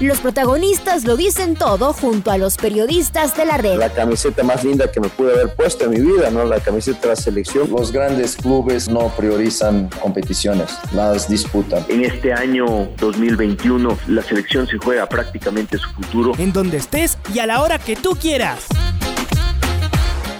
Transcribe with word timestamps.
Los 0.00 0.20
protagonistas 0.20 1.04
lo 1.04 1.16
dicen 1.16 1.56
todo 1.56 1.92
junto 1.92 2.30
a 2.30 2.38
los 2.38 2.56
periodistas 2.56 3.36
de 3.36 3.44
la 3.44 3.56
red. 3.56 3.78
La 3.78 3.92
camiseta 3.92 4.44
más 4.44 4.62
linda 4.62 4.92
que 4.92 5.00
me 5.00 5.08
pude 5.08 5.32
haber 5.32 5.56
puesto 5.56 5.86
en 5.86 5.90
mi 5.90 6.00
vida, 6.00 6.30
¿no? 6.30 6.44
La 6.44 6.60
camiseta 6.60 7.00
de 7.00 7.08
la 7.08 7.16
selección. 7.16 7.68
Los 7.68 7.90
grandes 7.90 8.36
clubes 8.36 8.88
no 8.88 9.08
priorizan 9.16 9.90
competiciones, 10.00 10.70
las 10.92 11.28
disputan. 11.28 11.84
En 11.88 12.04
este 12.04 12.32
año 12.32 12.88
2021 12.98 13.98
la 14.06 14.22
selección 14.22 14.68
se 14.68 14.78
juega 14.78 15.08
prácticamente 15.08 15.78
su 15.78 15.90
futuro. 15.90 16.32
En 16.38 16.52
donde 16.52 16.76
estés 16.76 17.18
y 17.34 17.40
a 17.40 17.46
la 17.46 17.60
hora 17.60 17.80
que 17.80 17.96
tú 17.96 18.10
quieras. 18.10 18.66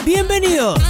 Bienvenidos. 0.06 0.80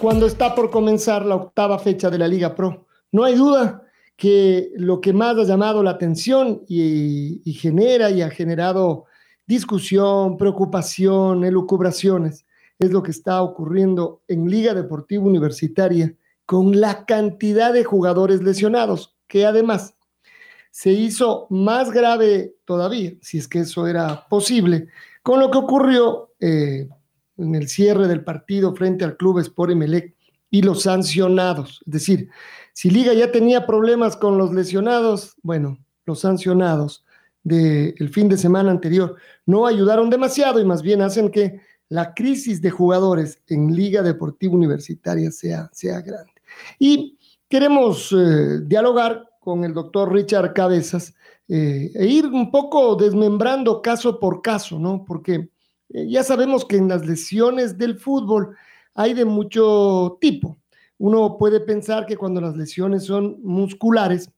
Cuando 0.00 0.26
está 0.26 0.54
por 0.54 0.70
comenzar 0.70 1.26
la 1.26 1.34
octava 1.34 1.78
fecha 1.78 2.08
de 2.08 2.16
la 2.16 2.26
Liga 2.26 2.54
Pro, 2.54 2.86
no 3.12 3.24
hay 3.24 3.34
duda 3.34 3.82
que 4.18 4.72
lo 4.74 5.00
que 5.00 5.12
más 5.12 5.36
ha 5.36 5.44
llamado 5.44 5.80
la 5.80 5.92
atención 5.92 6.64
y, 6.66 7.40
genera 7.52 8.10
y 8.10 8.20
ha 8.20 8.30
generado 8.30 9.04
discusión, 9.46 10.36
preocupación, 10.36 11.44
elucubraciones, 11.44 12.44
es 12.80 12.90
lo 12.90 13.00
que 13.00 13.12
está 13.12 13.40
ocurriendo 13.42 14.22
en 14.26 14.50
Liga 14.50 14.74
Deportiva 14.74 15.22
Universitaria 15.22 16.12
con 16.46 16.80
la 16.80 17.06
cantidad 17.06 17.72
de 17.72 17.84
jugadores 17.84 18.42
lesionados, 18.42 19.16
que 19.28 19.46
además 19.46 19.94
se 20.72 20.90
hizo 20.90 21.46
más 21.48 21.92
grave 21.92 22.56
todavía, 22.64 23.12
si 23.22 23.38
es 23.38 23.46
que 23.46 23.60
eso 23.60 23.86
era 23.86 24.26
posible, 24.28 24.88
con 25.22 25.38
lo 25.38 25.48
que 25.48 25.58
ocurrió 25.58 26.32
eh, 26.40 26.88
en 27.36 27.54
el 27.54 27.68
cierre 27.68 28.08
del 28.08 28.24
partido 28.24 28.74
frente 28.74 29.04
al 29.04 29.16
Club 29.16 29.38
Sport 29.38 29.70
Emelec 29.70 30.16
y 30.50 30.62
los 30.62 30.82
sancionados. 30.82 31.82
Es 31.86 31.92
decir, 31.92 32.30
si 32.78 32.90
Liga 32.90 33.12
ya 33.12 33.32
tenía 33.32 33.66
problemas 33.66 34.16
con 34.16 34.38
los 34.38 34.54
lesionados, 34.54 35.34
bueno, 35.42 35.78
los 36.06 36.20
sancionados 36.20 37.04
del 37.42 38.08
fin 38.08 38.28
de 38.28 38.38
semana 38.38 38.70
anterior 38.70 39.16
no 39.46 39.66
ayudaron 39.66 40.10
demasiado 40.10 40.60
y 40.60 40.64
más 40.64 40.80
bien 40.80 41.02
hacen 41.02 41.28
que 41.32 41.60
la 41.88 42.14
crisis 42.14 42.62
de 42.62 42.70
jugadores 42.70 43.42
en 43.48 43.74
Liga 43.74 44.00
Deportiva 44.02 44.54
Universitaria 44.54 45.32
sea, 45.32 45.68
sea 45.72 46.00
grande. 46.02 46.30
Y 46.78 47.18
queremos 47.48 48.14
eh, 48.16 48.60
dialogar 48.62 49.28
con 49.40 49.64
el 49.64 49.74
doctor 49.74 50.12
Richard 50.12 50.52
Cabezas 50.52 51.16
eh, 51.48 51.90
e 51.92 52.06
ir 52.06 52.26
un 52.26 52.48
poco 52.52 52.94
desmembrando 52.94 53.82
caso 53.82 54.20
por 54.20 54.40
caso, 54.40 54.78
¿no? 54.78 55.04
Porque 55.04 55.50
eh, 55.88 56.08
ya 56.08 56.22
sabemos 56.22 56.64
que 56.64 56.76
en 56.76 56.86
las 56.86 57.04
lesiones 57.04 57.76
del 57.76 57.98
fútbol 57.98 58.54
hay 58.94 59.14
de 59.14 59.24
mucho 59.24 60.16
tipo 60.20 60.56
uno 60.98 61.36
puede 61.38 61.60
pensar 61.60 62.06
que 62.06 62.16
cuando 62.16 62.40
las 62.40 62.56
lesiones 62.56 63.04
son 63.04 63.38
musculares, 63.42 64.30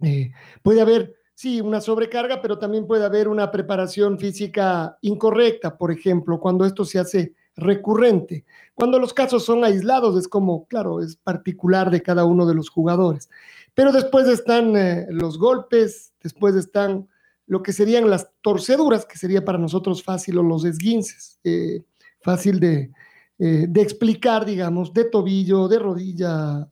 eh, 0.00 0.32
puede 0.62 0.80
haber, 0.80 1.14
sí, 1.34 1.60
una 1.60 1.80
sobrecarga, 1.80 2.40
pero 2.40 2.58
también 2.58 2.86
puede 2.86 3.04
haber 3.04 3.28
una 3.28 3.50
preparación 3.50 4.18
física 4.18 4.96
incorrecta, 5.02 5.76
por 5.76 5.90
ejemplo, 5.90 6.40
cuando 6.40 6.64
esto 6.64 6.84
se 6.84 6.98
hace 6.98 7.34
recurrente. 7.56 8.44
Cuando 8.74 9.00
los 9.00 9.12
casos 9.12 9.44
son 9.44 9.64
aislados, 9.64 10.16
es 10.16 10.28
como, 10.28 10.66
claro, 10.66 11.02
es 11.02 11.16
particular 11.16 11.90
de 11.90 12.02
cada 12.02 12.24
uno 12.24 12.46
de 12.46 12.54
los 12.54 12.70
jugadores. 12.70 13.28
Pero 13.74 13.92
después 13.92 14.28
están 14.28 14.76
eh, 14.76 15.06
los 15.10 15.38
golpes, 15.38 16.12
después 16.22 16.54
están 16.54 17.08
lo 17.46 17.62
que 17.62 17.72
serían 17.72 18.08
las 18.08 18.30
torceduras, 18.42 19.06
que 19.06 19.18
sería 19.18 19.44
para 19.44 19.58
nosotros 19.58 20.02
fácil, 20.02 20.38
o 20.38 20.42
los 20.42 20.64
esguinces, 20.64 21.40
eh, 21.44 21.82
fácil 22.20 22.60
de, 22.60 22.92
eh, 23.38 23.66
de 23.68 23.80
explicar, 23.82 24.44
digamos, 24.44 24.92
de 24.92 25.04
tobillo, 25.04 25.68
de 25.68 25.78
rodilla, 25.78 26.68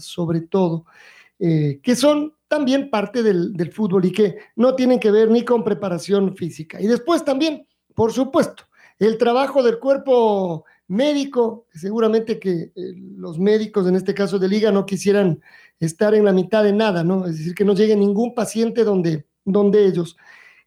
sobre 0.00 0.42
todo, 0.42 0.84
eh, 1.38 1.78
que 1.82 1.94
son 1.94 2.34
también 2.48 2.90
parte 2.90 3.22
del, 3.22 3.54
fútbol 3.72 4.04
y 4.06 4.12
que 4.12 4.38
no 4.56 4.74
tienen 4.74 4.98
que 4.98 5.10
ver 5.10 5.30
ni 5.30 5.44
con 5.44 5.62
preparación 5.62 6.34
física. 6.34 6.80
Y 6.80 6.86
después 6.86 7.24
también, 7.24 7.66
por 7.94 8.12
supuesto, 8.12 8.64
el 8.98 9.18
trabajo 9.18 9.62
del 9.62 9.78
cuerpo 9.78 10.64
médico, 10.88 11.66
seguramente 11.72 12.40
que 12.40 12.72
eh, 12.74 12.94
los 13.16 13.38
médicos 13.38 13.86
en 13.86 13.94
este 13.94 14.14
caso 14.14 14.38
de 14.38 14.48
liga 14.48 14.72
no 14.72 14.86
quisieran 14.86 15.40
estar 15.78 16.14
en 16.14 16.24
la 16.24 16.32
mitad 16.32 16.64
de 16.64 16.72
nada, 16.72 17.04
¿no? 17.04 17.26
Es 17.26 17.38
decir, 17.38 17.54
que 17.54 17.64
no 17.64 17.74
llegue 17.74 17.94
ningún 17.94 18.34
paciente 18.34 18.82
donde, 18.82 19.26
donde 19.44 19.84
ellos. 19.84 20.16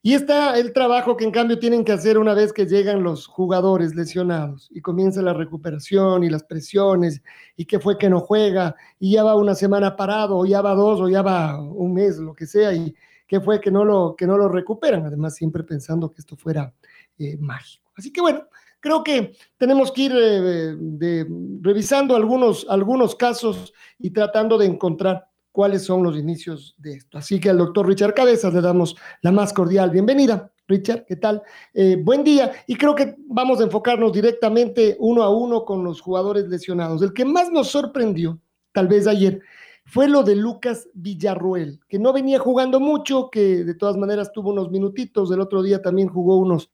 Y 0.03 0.16
está 0.16 0.57
el 0.57 0.73
trabajo 0.73 1.16
que 1.16 1.25
en 1.25 1.31
cambio 1.31 1.59
tienen 1.59 1.85
que 1.85 1.91
hacer 1.91 2.17
una 2.17 2.34
vez 2.34 2.51
que 2.51 2.66
llegan 2.66 3.03
los 3.03 3.28
jugadores 3.28 3.94
lesionados 3.94 4.67
y 4.72 4.81
comienza 4.81 5.22
la 5.22 5.34
recuperación 5.34 6.23
y 6.23 6.29
las 6.29 6.44
presiones 6.44 7.22
y 7.56 7.66
qué 7.66 7.79
fue 7.79 8.00
que 8.00 8.09
no 8.09 8.19
juega 8.19 8.75
y 9.00 9.12
ya 9.12 9.23
va 9.23 9.35
una 9.35 9.53
semana 9.53 9.95
parado 9.95 10.38
o 10.38 10.45
ya 10.47 10.62
va 10.62 10.73
dos 10.73 11.00
o 11.01 11.07
ya 11.07 11.22
va 11.22 11.62
un 11.62 11.94
mes, 11.94 12.17
lo 12.17 12.34
que 12.34 12.47
sea, 12.47 12.73
y 12.73 12.95
qué 13.28 13.39
fue 13.41 13.62
que 13.62 13.69
no 13.69 13.85
lo, 13.85 14.16
que 14.17 14.25
no 14.25 14.39
lo 14.39 14.50
recuperan, 14.50 15.06
además 15.06 15.35
siempre 15.35 15.63
pensando 15.63 16.09
que 16.09 16.22
esto 16.22 16.35
fuera 16.35 16.73
eh, 17.19 17.38
mágico. 17.38 17.91
Así 17.95 18.12
que 18.12 18.22
bueno, 18.22 18.47
creo 18.79 19.03
que 19.03 19.33
tenemos 19.57 19.91
que 19.91 20.01
ir 20.01 20.13
eh, 20.16 21.25
revisando 21.62 22.16
algunos, 22.16 22.66
algunos 22.68 23.16
casos 23.16 23.72
y 24.00 24.09
tratando 24.09 24.57
de 24.57 24.66
encontrar 24.66 25.31
cuáles 25.51 25.84
son 25.84 26.03
los 26.03 26.17
inicios 26.17 26.75
de 26.78 26.94
esto. 26.94 27.17
Así 27.17 27.39
que 27.39 27.50
al 27.50 27.57
doctor 27.57 27.88
Richard 27.88 28.13
Cabezas 28.13 28.53
le 28.53 28.62
damos 28.62 28.95
la 29.22 29.31
más 29.31 29.53
cordial 29.53 29.89
bienvenida. 29.89 30.51
Richard, 30.67 31.06
¿qué 31.06 31.17
tal? 31.17 31.41
Eh, 31.73 31.97
buen 32.01 32.23
día. 32.23 32.51
Y 32.67 32.75
creo 32.75 32.95
que 32.95 33.16
vamos 33.28 33.59
a 33.59 33.63
enfocarnos 33.63 34.13
directamente 34.13 34.95
uno 35.00 35.23
a 35.23 35.29
uno 35.29 35.66
con 35.66 35.84
los 35.84 36.00
jugadores 36.00 36.47
lesionados. 36.47 37.01
El 37.01 37.13
que 37.13 37.25
más 37.25 37.51
nos 37.51 37.67
sorprendió, 37.67 38.39
tal 38.72 38.88
vez 38.88 39.07
ayer, 39.07 39.41
fue 39.85 40.07
lo 40.07 40.23
de 40.23 40.35
Lucas 40.35 40.88
Villarruel, 40.94 41.81
que 41.89 42.00
no 42.00 42.13
venía 42.13 42.39
jugando 42.39 42.79
mucho, 42.79 43.29
que 43.29 43.66
de 43.66 43.73
todas 43.75 43.97
maneras 43.97 44.31
tuvo 44.31 44.51
unos 44.51 44.72
minutitos, 44.72 45.31
el 45.31 45.41
otro 45.41 45.62
día 45.62 45.81
también 45.81 46.07
jugó 46.07 46.38
unos, 46.38 46.72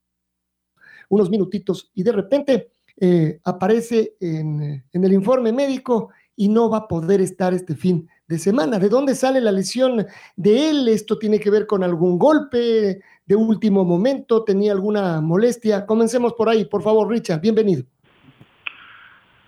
unos 1.09 1.29
minutitos 1.29 1.89
y 1.95 2.03
de 2.03 2.11
repente 2.11 2.71
eh, 2.99 3.39
aparece 3.43 4.17
en, 4.19 4.83
en 4.91 5.03
el 5.03 5.13
informe 5.13 5.51
médico 5.51 6.09
y 6.37 6.47
no 6.47 6.69
va 6.69 6.77
a 6.77 6.87
poder 6.87 7.19
estar 7.19 7.53
este 7.53 7.75
fin 7.75 8.07
de 8.27 8.37
semana. 8.37 8.79
¿De 8.79 8.87
dónde 8.87 9.15
sale 9.15 9.41
la 9.41 9.51
lesión 9.51 10.05
de 10.35 10.69
él? 10.69 10.87
¿Esto 10.87 11.17
tiene 11.17 11.39
que 11.39 11.49
ver 11.49 11.65
con 11.65 11.83
algún 11.83 12.17
golpe 12.17 13.01
de 13.25 13.35
último 13.35 13.83
momento? 13.83 14.43
¿Tenía 14.43 14.71
alguna 14.71 15.19
molestia? 15.19 15.85
Comencemos 15.85 16.33
por 16.33 16.47
ahí, 16.47 16.65
por 16.65 16.83
favor, 16.83 17.09
Richard, 17.09 17.41
bienvenido. 17.41 17.83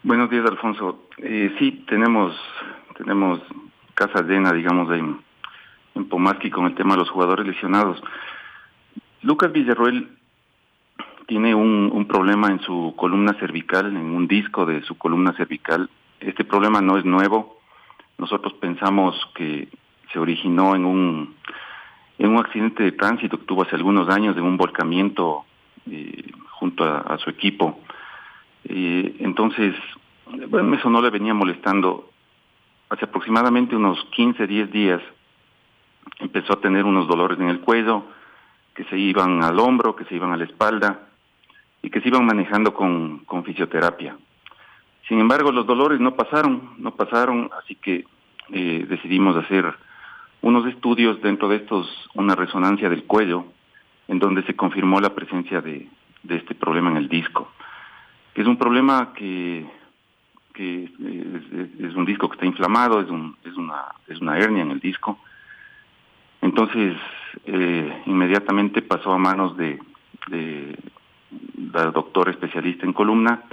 Buenos 0.01 0.29
días, 0.29 0.45
Alfonso. 0.49 1.03
Eh, 1.19 1.53
sí, 1.59 1.85
tenemos, 1.88 2.35
tenemos 2.97 3.39
casa 3.94 4.23
llena, 4.23 4.51
digamos, 4.51 4.91
en, 4.91 5.22
en 5.94 6.09
Pomaski 6.09 6.49
con 6.49 6.66
el 6.66 6.75
tema 6.75 6.95
de 6.95 7.01
los 7.01 7.09
jugadores 7.11 7.45
lesionados. 7.45 8.01
Lucas 9.22 9.51
Villarroel 9.51 10.17
tiene 11.28 11.53
un, 11.53 11.91
un 11.94 12.07
problema 12.07 12.47
en 12.47 12.61
su 12.61 12.95
columna 12.97 13.35
cervical, 13.39 13.88
en 13.88 13.97
un 13.97 14.28
disco 14.28 14.66
de 14.66 14.81
su 14.83 14.97
columna 14.97 15.33
cervical. 15.33 15.88
Este 16.19 16.44
problema 16.44 16.81
no 16.81 16.97
es 16.97 17.06
nuevo, 17.06 17.59
nosotros 18.18 18.53
pensamos 18.53 19.16
que 19.35 19.69
se 20.12 20.19
originó 20.19 20.75
en 20.75 20.85
un, 20.85 21.35
en 22.18 22.30
un 22.30 22.38
accidente 22.38 22.84
de 22.84 22.91
tránsito 22.91 23.38
que 23.38 23.46
tuvo 23.46 23.63
hace 23.63 23.75
algunos 23.75 24.09
años 24.09 24.35
de 24.35 24.41
un 24.41 24.58
volcamiento 24.58 25.46
eh, 25.90 26.31
junto 26.52 26.84
a, 26.84 27.18
su 27.19 27.29
equipo. 27.29 27.79
Eh, 28.66 29.16
entonces, 29.20 29.73
bueno, 30.49 30.76
eso 30.76 30.90
no 30.90 31.02
le 31.02 31.09
venía 31.09 31.34
molestando. 31.34 32.09
Hace 32.90 33.05
aproximadamente 33.05 33.76
unos 33.76 34.03
15, 34.11 34.46
10 34.46 34.72
días 34.72 35.02
empezó 36.20 36.53
a 36.53 36.61
tener 36.61 36.85
unos 36.85 37.08
dolores 37.08 37.40
en 37.40 37.49
el 37.49 37.61
cuello 37.61 38.03
que 38.76 38.84
se 38.85 38.97
iban 38.97 39.43
al 39.43 39.59
hombro, 39.59 39.96
que 39.96 40.05
se 40.05 40.16
iban 40.16 40.34
a 40.34 40.38
la 40.38 40.43
espalda 40.43 41.08
y 41.82 41.90
que 41.90 42.02
se 42.02 42.09
iban 42.09 42.26
manejando 42.26 42.73
con, 42.73 43.20
con 43.20 43.46
fisioterapia. 43.46 44.17
Sin 45.09 45.20
embargo, 45.20 45.52
los 45.52 45.66
dolores 45.66 46.00
no 46.00 46.16
pasaron, 46.16 46.76
no 46.78 46.91
pasaron, 46.91 47.50
así 47.59 47.76
que 47.76 48.06
eh, 48.52 48.85
decidimos 48.88 49.35
hacer 49.35 49.73
unos 50.41 50.67
estudios 50.67 51.20
dentro 51.22 51.50
de 51.50 51.58
estos, 51.58 52.09
una 52.14 52.35
resonancia 52.35 52.90
del 52.90 53.03
cuello, 53.03 53.46
en 54.08 54.20
donde 54.20 54.44
se 54.44 54.56
confirmó 54.56 55.02
la 55.02 55.14
presencia 55.14 55.61
de, 55.61 55.90
este 56.29 56.53
problema 56.53 56.91
en 56.91 56.97
el 56.97 57.09
disco, 57.09 57.52
es 58.35 58.46
un 58.47 58.58
problema 58.58 59.14
que, 59.14 59.66
es, 60.56 61.96
un 61.96 62.05
disco 62.05 62.29
que 62.29 62.35
está 62.35 62.46
inflamado, 62.46 63.02
es, 63.02 63.08
es, 63.44 63.58
una, 63.58 63.85
es 64.08 64.22
una 64.22 64.38
hernia 64.38 64.62
en 64.62 64.72
el 64.72 64.79
disco. 64.79 65.20
Entonces, 66.41 66.96
eh, 67.46 68.03
inmediatamente 68.05 68.82
pasó 68.82 69.12
a 69.12 69.17
manos 69.17 69.58
de, 69.58 69.78
de 70.28 70.78
la 71.73 71.91
doctora 71.91 72.32
especialista 72.32 72.85
en 72.85 72.94
columna, 72.94 73.44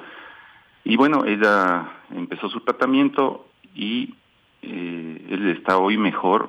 Y 0.88 0.94
bueno, 0.94 1.24
ella 1.24 1.84
empezó 2.14 2.48
su 2.48 2.60
tratamiento 2.60 3.48
y 3.74 4.14
eh, 4.62 5.26
él 5.30 5.48
está 5.48 5.78
hoy 5.78 5.98
mejor. 5.98 6.48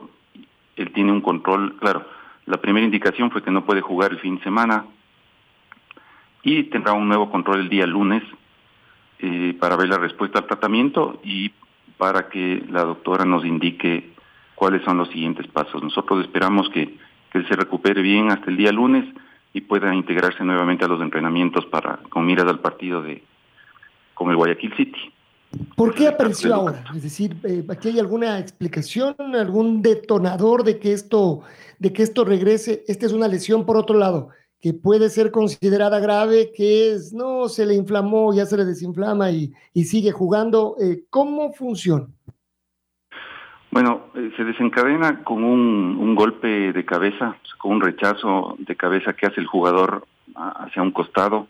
Él 0.76 0.92
tiene 0.92 1.12
un 1.12 1.22
control, 1.22 1.76
claro, 1.80 2.06
la 2.46 2.58
primera 2.58 2.86
indicación 2.86 3.32
fue 3.32 3.42
que 3.42 3.50
no 3.50 3.66
puede 3.66 3.82
jugar 3.82 4.12
el 4.12 4.20
fin 4.20 4.38
de 4.38 4.44
semana 4.44 4.86
y 6.44 6.66
tendrá 6.66 6.94
un 6.94 7.08
nuevo 7.08 7.32
control 7.32 7.62
el 7.62 7.70
día 7.70 7.88
lunes 7.88 8.22
eh, 9.18 9.58
para 9.60 9.76
ver 9.76 9.90
la 9.90 9.98
respuesta 9.98 10.38
al 10.38 10.46
tratamiento 10.46 11.20
y 11.24 11.52
para 11.98 12.30
que 12.30 12.64
la 12.70 12.84
doctora 12.84 13.26
nos 13.26 13.44
indique 13.44 14.12
cuáles 14.54 14.84
son 14.84 15.00
los 15.00 15.10
siguientes 15.10 15.48
pasos. 15.48 15.82
Nosotros 15.82 16.22
esperamos 16.24 16.70
que, 16.70 16.96
que 17.32 17.40
él 17.40 17.48
se 17.48 17.56
recupere 17.56 18.04
bien 18.04 18.32
hasta 18.32 18.52
el 18.52 18.58
día 18.58 18.72
lunes 18.72 19.04
y 19.52 19.62
pueda 19.62 19.96
integrarse 19.96 20.44
nuevamente 20.44 20.86
a 20.86 20.88
los 20.88 21.02
entrenamientos 21.02 21.66
para 21.66 21.98
con 22.10 22.24
miras 22.24 22.46
al 22.46 22.60
partido 22.60 23.02
de 23.02 23.24
con 24.18 24.30
el 24.30 24.36
Guayaquil 24.36 24.76
City. 24.76 25.14
¿Por 25.76 25.94
qué 25.94 26.08
apareció 26.08 26.54
ahora? 26.56 26.84
Es 26.96 27.04
decir, 27.04 27.38
eh, 27.44 27.64
¿aquí 27.70 27.90
hay 27.90 28.00
alguna 28.00 28.40
explicación, 28.40 29.16
algún 29.36 29.82
detonador 29.82 30.64
de 30.64 30.80
que 30.80 30.92
esto, 30.92 31.42
de 31.80 31.94
que 31.94 32.04
esto 32.04 32.26
regrese? 32.26 32.84
Esta 32.88 33.06
es 33.06 33.14
una 33.14 33.28
lesión, 33.28 33.66
por 33.66 33.78
otro 33.78 33.98
lado, 33.98 34.30
que 34.60 34.74
puede 34.74 35.10
ser 35.10 35.32
considerada 35.32 36.00
grave, 36.00 36.52
que 36.54 36.92
es, 36.92 37.14
no, 37.14 37.48
se 37.48 37.66
le 37.66 37.76
inflamó, 37.76 38.34
ya 38.34 38.46
se 38.46 38.58
le 38.58 38.66
desinflama 38.66 39.32
y, 39.32 39.54
y 39.74 39.86
sigue 39.86 40.12
jugando. 40.12 40.76
Eh, 40.82 41.04
¿Cómo 41.10 41.54
funciona? 41.54 42.08
Bueno, 43.72 44.08
eh, 44.16 44.32
se 44.36 44.44
desencadena 44.44 45.24
con 45.24 45.44
un, 45.44 45.98
un, 46.00 46.16
golpe 46.16 46.74
de 46.74 46.86
cabeza, 46.86 47.38
con 47.58 47.74
un 47.74 47.82
rechazo 47.82 48.56
de 48.60 48.76
cabeza 48.76 49.14
que 49.14 49.28
hace 49.28 49.40
el 49.40 49.48
jugador 49.48 50.06
hacia 50.36 50.82
un 50.82 50.92
costado 50.92 51.48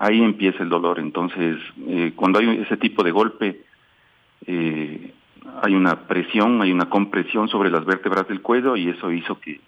ahí 0.00 0.22
empieza 0.22 0.62
el 0.62 0.70
dolor. 0.70 0.98
Entonces, 0.98 1.58
eh, 1.86 2.12
cuando 2.16 2.40
hay 2.40 2.58
ese 2.58 2.76
tipo 2.78 3.04
de 3.04 3.10
golpe, 3.12 3.60
eh, 4.46 5.12
hay 5.62 5.74
una 5.74 6.06
presión, 6.08 6.60
hay 6.62 6.72
una 6.72 6.88
compresión 6.88 7.48
sobre 7.48 7.70
las 7.70 7.84
vértebras 7.84 8.26
del 8.26 8.40
cuello 8.40 8.76
y 8.76 8.88
eso 8.88 9.12
hizo 9.12 9.38
que, 9.38 9.60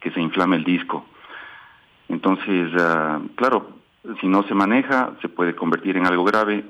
que 0.00 0.10
se 0.10 0.20
inflame 0.20 0.56
el 0.56 0.64
disco. 0.64 1.06
Entonces, 2.08 2.72
uh, 2.74 3.28
claro, 3.36 3.70
si 4.20 4.26
no 4.26 4.42
se 4.44 4.54
maneja, 4.54 5.12
se 5.22 5.28
puede 5.28 5.54
convertir 5.54 5.96
en 5.96 6.06
algo 6.06 6.24
grave. 6.24 6.64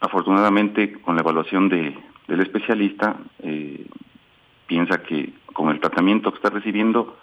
Afortunadamente, 0.00 1.00
con 1.00 1.14
la 1.14 1.22
evaluación 1.22 1.68
de, 1.70 1.96
del 2.28 2.40
especialista, 2.40 3.16
eh, 3.42 3.86
piensa 4.66 5.02
que 5.02 5.32
con 5.46 5.70
el 5.70 5.80
tratamiento 5.80 6.30
que 6.30 6.36
está 6.36 6.50
recibiendo, 6.50 7.16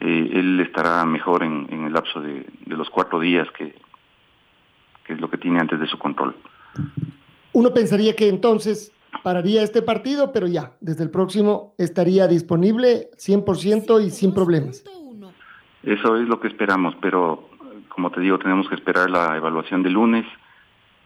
eh, 0.00 0.30
él 0.32 0.60
estará 0.60 1.04
mejor 1.04 1.42
en, 1.42 1.66
en 1.70 1.84
el 1.84 1.92
lapso 1.92 2.20
de, 2.20 2.46
de, 2.66 2.76
los 2.76 2.88
cuatro 2.90 3.20
días 3.20 3.46
que, 3.56 3.74
que 5.04 5.12
es 5.12 5.20
lo 5.20 5.28
que 5.28 5.38
tiene 5.38 5.60
antes 5.60 5.78
de 5.78 5.86
su 5.86 5.98
control. 5.98 6.34
Uno 7.52 7.74
pensaría 7.74 8.16
que 8.16 8.28
entonces 8.28 8.92
pararía 9.22 9.62
este 9.62 9.82
partido, 9.82 10.32
pero 10.32 10.46
ya, 10.46 10.72
desde 10.80 11.04
el 11.04 11.10
próximo 11.10 11.74
estaría 11.78 12.26
disponible 12.26 13.10
100% 13.18 14.04
y 14.04 14.10
sin 14.10 14.32
problemas. 14.32 14.84
Eso 15.82 16.16
es 16.16 16.28
lo 16.28 16.40
que 16.40 16.48
esperamos, 16.48 16.94
pero 17.00 17.48
como 17.88 18.10
te 18.10 18.20
digo, 18.20 18.38
tenemos 18.38 18.68
que 18.68 18.74
esperar 18.74 19.10
la 19.10 19.36
evaluación 19.36 19.82
de 19.82 19.90
lunes 19.90 20.26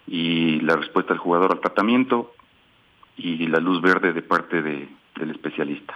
y 0.07 0.61
la 0.61 0.77
respuesta 0.77 1.15
del 1.15 1.21
jugador 1.21 1.53
al 1.53 1.61
tratamiento 1.61 2.33
y 3.17 3.47
la 3.47 3.59
luz 3.59 3.81
verde 3.81 4.13
de 4.13 4.23
parte 4.23 4.63
de, 4.63 4.89
del 5.17 5.31
especialista. 5.31 5.95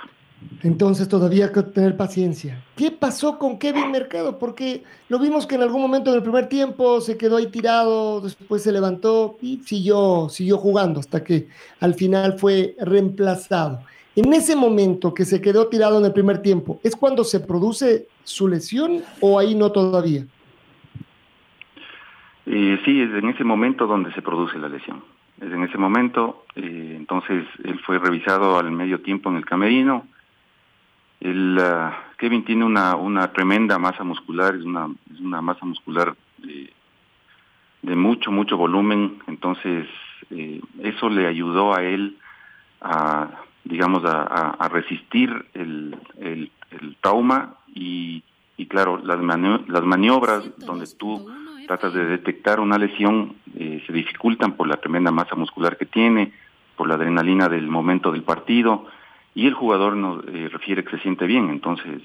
Entonces 0.63 1.09
todavía 1.09 1.47
hay 1.47 1.53
que 1.53 1.63
tener 1.63 1.97
paciencia. 1.97 2.63
¿Qué 2.77 2.91
pasó 2.91 3.39
con 3.39 3.59
Kevin 3.59 3.91
Mercado? 3.91 4.39
Porque 4.39 4.83
lo 5.09 5.19
vimos 5.19 5.47
que 5.47 5.55
en 5.55 5.63
algún 5.63 5.81
momento 5.81 6.11
en 6.11 6.17
el 6.17 6.23
primer 6.23 6.49
tiempo 6.49 7.01
se 7.01 7.17
quedó 7.17 7.37
ahí 7.37 7.47
tirado, 7.47 8.21
después 8.21 8.63
se 8.63 8.73
levantó 8.73 9.37
y 9.41 9.59
siguió, 9.59 10.29
siguió 10.29 10.59
jugando 10.59 11.01
hasta 11.01 11.23
que 11.23 11.49
al 11.81 11.95
final 11.95 12.39
fue 12.39 12.75
reemplazado. 12.81 13.81
En 14.17 14.33
ese 14.33 14.57
momento 14.57 15.15
que 15.15 15.25
se 15.25 15.41
quedó 15.41 15.69
tirado 15.69 15.99
en 16.01 16.05
el 16.05 16.13
primer 16.13 16.43
tiempo, 16.43 16.81
¿es 16.83 16.97
cuando 16.97 17.23
se 17.23 17.39
produce 17.39 18.09
su 18.25 18.49
lesión 18.49 19.03
o 19.21 19.39
ahí 19.39 19.55
no 19.55 19.71
todavía? 19.71 20.27
Eh, 22.47 22.81
sí, 22.85 23.01
es 23.01 23.11
en 23.11 23.29
ese 23.29 23.45
momento 23.45 23.87
donde 23.87 24.13
se 24.15 24.23
produce 24.23 24.59
la 24.59 24.69
lesión. 24.69 25.05
Es 25.41 25.53
en 25.53 25.63
ese 25.63 25.79
momento, 25.79 26.45
eh, 26.57 26.95
entonces 26.97 27.45
él 27.63 27.79
fue 27.87 28.01
revisado 28.01 28.59
al 28.59 28.73
medio 28.73 29.01
tiempo 29.03 29.31
en 29.31 29.37
el 29.37 29.45
camerino, 29.45 30.07
el 31.21 31.59
uh, 31.59 32.17
Kevin 32.17 32.45
tiene 32.45 32.65
una, 32.65 32.97
una 32.97 33.33
tremenda 33.33 33.79
masa 33.79 34.05
muscular, 34.05 34.55
es 34.55 34.65
una, 34.65 34.89
es 35.13 35.21
una 35.21 35.41
masa 35.41 35.65
muscular 35.67 36.15
de, 36.39 36.73
de 37.83 37.97
mucho, 37.97 38.31
mucho 38.31 38.57
volumen, 38.57 39.19
entonces 39.27 39.87
eh, 40.31 40.61
eso 40.83 41.09
le 41.09 41.27
ayudó 41.27 41.75
a 41.75 41.83
él 41.83 42.17
a, 42.81 43.29
digamos, 43.65 44.03
a, 44.05 44.69
resistir 44.71 45.31
el, 45.55 45.97
el, 46.19 46.51
el, 46.71 46.97
trauma 47.01 47.55
y, 47.75 48.23
y 48.57 48.67
claro, 48.67 49.01
las, 49.03 49.19
mani 49.21 49.65
las 49.67 49.83
maniobras 49.83 50.45
donde 50.59 50.87
tú 50.99 51.27
tratas 51.67 51.93
de 51.93 52.05
detectar 52.05 52.61
una 52.61 52.79
lesión 52.79 53.37
eh, 53.57 53.83
se 53.87 53.93
dificultan 53.93 54.53
por 54.53 54.69
la 54.69 54.77
tremenda 54.77 55.11
masa 55.11 55.35
muscular 55.35 55.77
que 55.77 55.87
tiene, 55.87 56.33
por 56.77 56.89
la 56.89 56.95
adrenalina 56.95 57.49
del 57.49 57.69
momento 57.69 58.13
del 58.13 58.23
partido, 58.23 58.87
y 59.39 59.47
el 59.47 59.55
jugador 59.55 59.95
nos 59.95 60.25
eh, 60.27 60.49
refiere 60.51 60.83
que 60.83 60.97
se 60.97 61.03
siente 61.05 61.25
bien, 61.25 61.49
entonces 61.49 62.03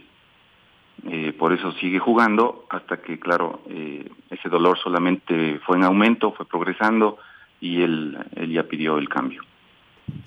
eh, 1.09 1.33
por 1.33 1.51
eso 1.51 1.71
sigue 1.71 1.97
jugando 1.97 2.67
hasta 2.69 2.97
que, 3.01 3.19
claro, 3.19 3.61
eh, 3.71 4.07
ese 4.29 4.49
dolor 4.49 4.77
solamente 4.77 5.59
fue 5.65 5.77
en 5.77 5.83
aumento, 5.83 6.31
fue 6.33 6.45
progresando 6.45 7.17
y 7.59 7.81
él, 7.81 8.19
él 8.35 8.51
ya 8.51 8.61
pidió 8.61 8.99
el 8.99 9.09
cambio. 9.09 9.41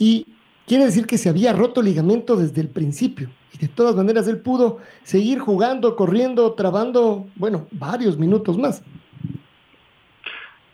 Y 0.01 0.27
quiere 0.67 0.85
decir 0.85 1.07
que 1.07 1.17
se 1.17 1.29
había 1.29 1.53
roto 1.53 1.79
el 1.79 1.87
ligamento 1.87 2.35
desde 2.35 2.61
el 2.61 2.71
principio 2.71 3.31
y 3.55 3.59
de 3.59 3.69
todas 3.69 3.95
maneras 3.95 4.27
él 4.27 4.41
pudo 4.41 4.79
seguir 5.05 5.39
jugando, 5.39 5.95
corriendo, 5.95 6.55
trabando, 6.55 7.29
bueno, 7.37 7.69
varios 7.71 8.19
minutos 8.19 8.59
más. 8.59 8.83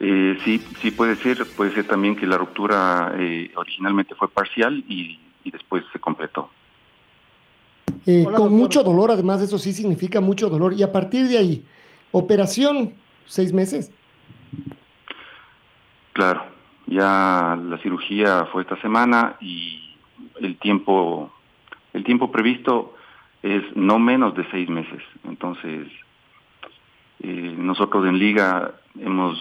Eh, 0.00 0.38
sí, 0.46 0.64
sí 0.81 0.93
puede 0.93 1.17
ser, 1.17 1.44
puede 1.58 1.73
ser 1.73 1.87
también 1.87 2.17
que 2.17 2.26
la 2.26 2.38
ruptura 2.38 3.14
eh, 3.19 3.50
originalmente 3.55 4.14
fue 4.14 4.31
parcial 4.31 4.82
y 4.88 5.19
y 5.44 5.50
después 5.50 5.85
se 5.93 5.99
completó. 5.99 6.50
Eh, 8.06 8.25
Hola, 8.27 8.39
con 8.39 8.49
doctor. 8.49 8.50
mucho 8.50 8.83
dolor, 8.83 9.11
además 9.11 9.41
eso 9.43 9.59
sí 9.59 9.73
significa 9.73 10.21
mucho 10.21 10.49
dolor. 10.49 10.73
Y 10.75 10.83
a 10.83 10.91
partir 10.93 11.29
de 11.29 11.39
ahí, 11.39 11.65
operación, 12.11 12.94
seis 13.27 13.53
meses. 13.53 13.91
Claro, 16.13 16.44
ya 16.87 17.58
la 17.63 17.79
cirugía 17.79 18.46
fue 18.53 18.63
esta 18.63 18.81
semana 18.81 19.37
y 19.41 19.96
el 20.41 20.58
tiempo, 20.58 21.32
el 21.93 22.05
tiempo 22.05 22.31
previsto 22.31 22.94
es 23.43 23.63
no 23.75 23.99
menos 23.99 24.34
de 24.34 24.49
seis 24.51 24.69
meses. 24.69 25.03
Entonces, 25.25 25.89
eh, 27.20 27.55
nosotros 27.56 28.06
en 28.06 28.19
Liga 28.19 28.72
hemos 29.01 29.41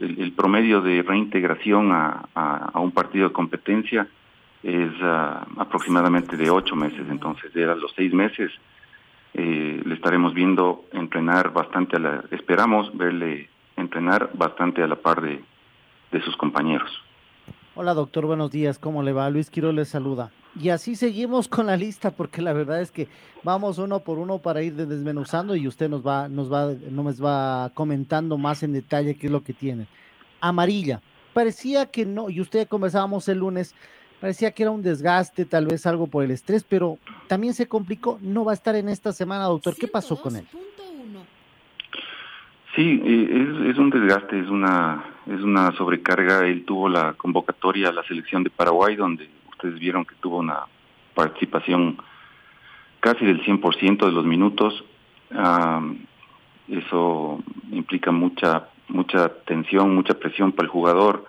el, 0.00 0.20
el 0.20 0.32
promedio 0.32 0.80
de 0.80 1.02
reintegración 1.02 1.92
a, 1.92 2.28
a, 2.34 2.70
a 2.72 2.80
un 2.80 2.92
partido 2.92 3.28
de 3.28 3.32
competencia 3.34 4.08
es 4.62 4.90
uh, 5.00 5.60
aproximadamente 5.60 6.36
de 6.36 6.50
ocho 6.50 6.76
meses, 6.76 7.06
entonces 7.08 7.52
de 7.54 7.66
los 7.66 7.92
seis 7.96 8.12
meses 8.12 8.50
eh, 9.34 9.80
le 9.84 9.94
estaremos 9.94 10.34
viendo 10.34 10.84
entrenar 10.92 11.52
bastante, 11.52 11.96
a 11.96 12.00
la, 12.00 12.24
esperamos 12.30 12.96
verle 12.96 13.48
entrenar 13.76 14.30
bastante 14.34 14.82
a 14.82 14.86
la 14.86 14.96
par 14.96 15.22
de, 15.22 15.42
de 16.12 16.22
sus 16.22 16.36
compañeros. 16.36 16.90
Hola 17.74 17.94
doctor, 17.94 18.26
buenos 18.26 18.50
días, 18.50 18.78
¿cómo 18.78 19.02
le 19.02 19.12
va? 19.12 19.30
Luis 19.30 19.48
Quiro 19.48 19.72
le 19.72 19.84
saluda. 19.84 20.30
Y 20.60 20.70
así 20.70 20.96
seguimos 20.96 21.46
con 21.46 21.66
la 21.66 21.76
lista 21.76 22.10
porque 22.10 22.42
la 22.42 22.52
verdad 22.52 22.80
es 22.80 22.90
que 22.90 23.06
vamos 23.44 23.78
uno 23.78 24.00
por 24.00 24.18
uno 24.18 24.38
para 24.38 24.62
ir 24.62 24.74
desmenuzando 24.74 25.54
y 25.54 25.68
usted 25.68 25.88
nos 25.88 26.04
va, 26.04 26.28
nos 26.28 26.52
va, 26.52 26.72
nos 26.90 27.24
va 27.24 27.70
comentando 27.72 28.36
más 28.36 28.64
en 28.64 28.72
detalle 28.72 29.14
qué 29.14 29.28
es 29.28 29.32
lo 29.32 29.44
que 29.44 29.52
tiene. 29.52 29.86
Amarilla, 30.40 31.00
parecía 31.32 31.86
que 31.86 32.04
no, 32.04 32.28
y 32.28 32.40
usted 32.40 32.66
conversábamos 32.66 33.28
el 33.28 33.38
lunes, 33.38 33.74
parecía 34.20 34.52
que 34.52 34.62
era 34.62 34.70
un 34.70 34.82
desgaste, 34.82 35.44
tal 35.44 35.66
vez 35.66 35.86
algo 35.86 36.06
por 36.06 36.22
el 36.22 36.30
estrés, 36.30 36.64
pero 36.64 36.98
también 37.26 37.54
se 37.54 37.66
complicó, 37.66 38.18
no 38.20 38.44
va 38.44 38.52
a 38.52 38.54
estar 38.54 38.76
en 38.76 38.88
esta 38.88 39.12
semana, 39.12 39.44
doctor. 39.44 39.74
¿Qué 39.74 39.88
pasó 39.88 40.20
con 40.20 40.36
él? 40.36 40.46
Sí, 42.76 43.02
es, 43.04 43.70
es 43.70 43.78
un 43.78 43.90
desgaste, 43.90 44.38
es 44.38 44.48
una, 44.48 45.04
es 45.26 45.40
una 45.40 45.72
sobrecarga. 45.72 46.46
Él 46.46 46.64
tuvo 46.64 46.88
la 46.88 47.14
convocatoria 47.14 47.88
a 47.88 47.92
la 47.92 48.04
selección 48.04 48.44
de 48.44 48.50
Paraguay, 48.50 48.94
donde 48.94 49.28
ustedes 49.50 49.78
vieron 49.80 50.04
que 50.04 50.14
tuvo 50.20 50.38
una 50.38 50.60
participación 51.14 51.98
casi 53.00 53.24
del 53.24 53.42
100% 53.42 54.06
de 54.06 54.12
los 54.12 54.24
minutos. 54.24 54.84
Um, 55.30 55.98
eso 56.68 57.42
implica 57.72 58.12
mucha, 58.12 58.68
mucha 58.88 59.28
tensión, 59.44 59.94
mucha 59.94 60.14
presión 60.14 60.52
para 60.52 60.66
el 60.66 60.70
jugador 60.70 61.26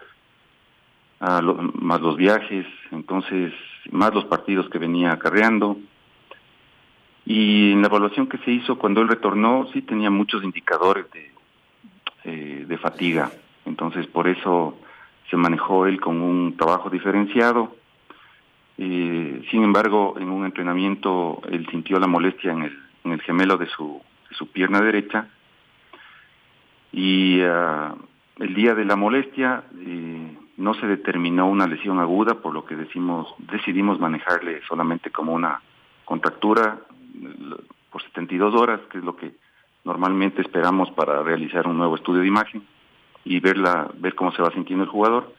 a 1.21 1.39
lo, 1.39 1.53
más 1.55 2.01
los 2.01 2.17
viajes, 2.17 2.65
entonces 2.91 3.53
más 3.91 4.13
los 4.13 4.25
partidos 4.25 4.67
que 4.69 4.79
venía 4.79 5.11
acarreando. 5.11 5.77
Y 7.25 7.71
en 7.71 7.81
la 7.81 7.87
evaluación 7.87 8.27
que 8.27 8.39
se 8.39 8.51
hizo 8.51 8.79
cuando 8.79 9.01
él 9.01 9.07
retornó, 9.07 9.67
sí 9.71 9.83
tenía 9.83 10.09
muchos 10.09 10.43
indicadores 10.43 11.05
de, 11.11 11.31
eh, 12.23 12.77
fatiga. 12.81 13.31
Entonces, 13.65 14.07
por 14.07 14.27
eso 14.27 14.75
se 15.29 15.37
manejó 15.37 15.85
él 15.85 16.01
con 16.01 16.19
un 16.19 16.57
trabajo 16.57 16.89
diferenciado. 16.89 17.75
Eh, 18.79 19.45
sin 19.51 19.63
embargo, 19.63 20.15
en 20.17 20.29
un 20.29 20.45
entrenamiento 20.45 21.41
él 21.51 21.67
sintió 21.69 21.99
la 21.99 22.07
molestia 22.07 22.51
en 22.51 22.63
el, 23.11 23.21
gemelo 23.21 23.57
de 23.57 23.67
su, 23.67 24.01
pierna 24.51 24.81
derecha 24.81 25.27
y 26.91 27.41
uh, 27.41 27.93
el 28.39 28.55
día 28.55 28.73
de 28.73 28.85
la 28.85 28.95
molestia 28.95 29.63
eh, 29.77 30.20
no 30.61 30.75
se 30.75 30.85
determinó 30.85 31.47
una 31.47 31.67
lesión 31.67 31.99
aguda, 31.99 32.35
por 32.35 32.53
lo 32.53 32.65
que 32.65 32.75
decimos, 32.75 33.33
decidimos 33.39 33.99
manejarle 33.99 34.61
solamente 34.67 35.09
como 35.09 35.33
una 35.33 35.59
contractura 36.05 36.79
por 37.89 38.03
72 38.03 38.53
horas, 38.53 38.79
que 38.91 38.99
es 38.99 39.03
lo 39.03 39.15
que 39.15 39.33
normalmente 39.83 40.41
esperamos 40.41 40.91
para 40.91 41.23
realizar 41.23 41.67
un 41.67 41.77
nuevo 41.77 41.95
estudio 41.95 42.21
de 42.21 42.27
imagen 42.27 42.63
y 43.25 43.39
verla, 43.39 43.89
ver 43.95 44.13
cómo 44.13 44.31
se 44.31 44.41
va 44.41 44.51
sintiendo 44.51 44.83
el 44.83 44.89
jugador. 44.89 45.33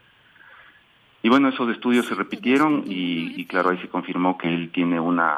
Y 1.23 1.29
bueno, 1.29 1.49
esos 1.49 1.71
estudios 1.71 2.07
se 2.07 2.17
repitieron 2.17 2.83
y, 2.87 3.45
claro, 3.47 3.71
ahí 3.71 3.79
se 3.79 3.89
confirmó 3.89 4.37
que 4.37 4.49
él 4.49 4.71
tiene 4.73 4.99
una, 4.99 5.37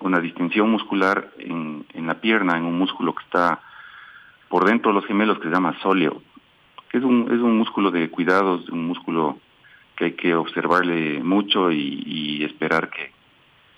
una 0.00 0.18
distensión 0.18 0.68
muscular 0.68 1.30
en, 1.38 1.86
en 1.94 2.06
la 2.08 2.20
pierna, 2.20 2.56
en 2.56 2.64
un 2.64 2.76
músculo 2.76 3.14
que 3.14 3.22
está 3.22 3.60
por 4.48 4.64
dentro 4.64 4.90
de 4.90 4.96
los 4.96 5.06
gemelos 5.06 5.38
que 5.38 5.44
se 5.44 5.54
llama 5.54 5.78
sóleo, 5.80 6.22
que 6.92 6.98
es 6.98 7.04
un, 7.04 7.22
es 7.32 7.40
un 7.40 7.56
músculo 7.56 7.90
de 7.90 8.10
cuidados, 8.10 8.68
un 8.68 8.86
músculo 8.86 9.38
que 9.96 10.04
hay 10.04 10.12
que 10.12 10.34
observarle 10.34 11.22
mucho 11.22 11.72
y, 11.72 12.02
y 12.06 12.44
esperar 12.44 12.90
que, 12.90 13.10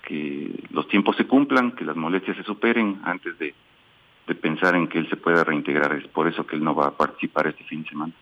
que 0.03 0.63
los 0.71 0.87
tiempos 0.89 1.15
se 1.15 1.25
cumplan, 1.25 1.71
que 1.71 1.85
las 1.85 1.95
molestias 1.95 2.35
se 2.35 2.43
superen 2.43 2.99
antes 3.05 3.39
de, 3.39 3.55
de 4.27 4.35
pensar 4.35 4.75
en 4.75 4.87
que 4.87 4.99
él 4.99 5.09
se 5.09 5.15
pueda 5.15 5.45
reintegrar. 5.45 5.93
Es 5.93 6.07
por 6.09 6.27
eso 6.27 6.45
que 6.45 6.57
él 6.57 6.63
no 6.63 6.75
va 6.75 6.87
a 6.87 6.91
participar 6.91 7.47
este 7.47 7.63
fin 7.63 7.83
de 7.83 7.89
semana. 7.89 8.13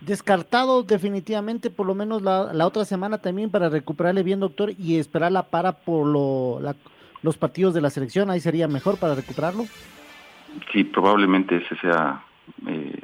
Descartado 0.00 0.82
definitivamente, 0.82 1.70
por 1.70 1.86
lo 1.86 1.94
menos 1.94 2.22
la, 2.22 2.52
la 2.52 2.66
otra 2.66 2.84
semana 2.84 3.18
también 3.18 3.50
para 3.50 3.68
recuperarle 3.68 4.22
bien, 4.22 4.40
doctor, 4.40 4.70
y 4.78 4.98
esperar 4.98 5.32
la 5.32 5.44
para 5.44 5.72
por 5.72 6.06
lo, 6.06 6.60
la, 6.60 6.76
los 7.22 7.36
partidos 7.36 7.74
de 7.74 7.80
la 7.82 7.90
selección. 7.90 8.30
Ahí 8.30 8.40
sería 8.40 8.68
mejor 8.68 8.98
para 8.98 9.14
recuperarlo. 9.14 9.64
Sí, 10.72 10.84
probablemente 10.84 11.56
ese 11.56 11.76
sea 11.76 12.22
eh, 12.66 13.00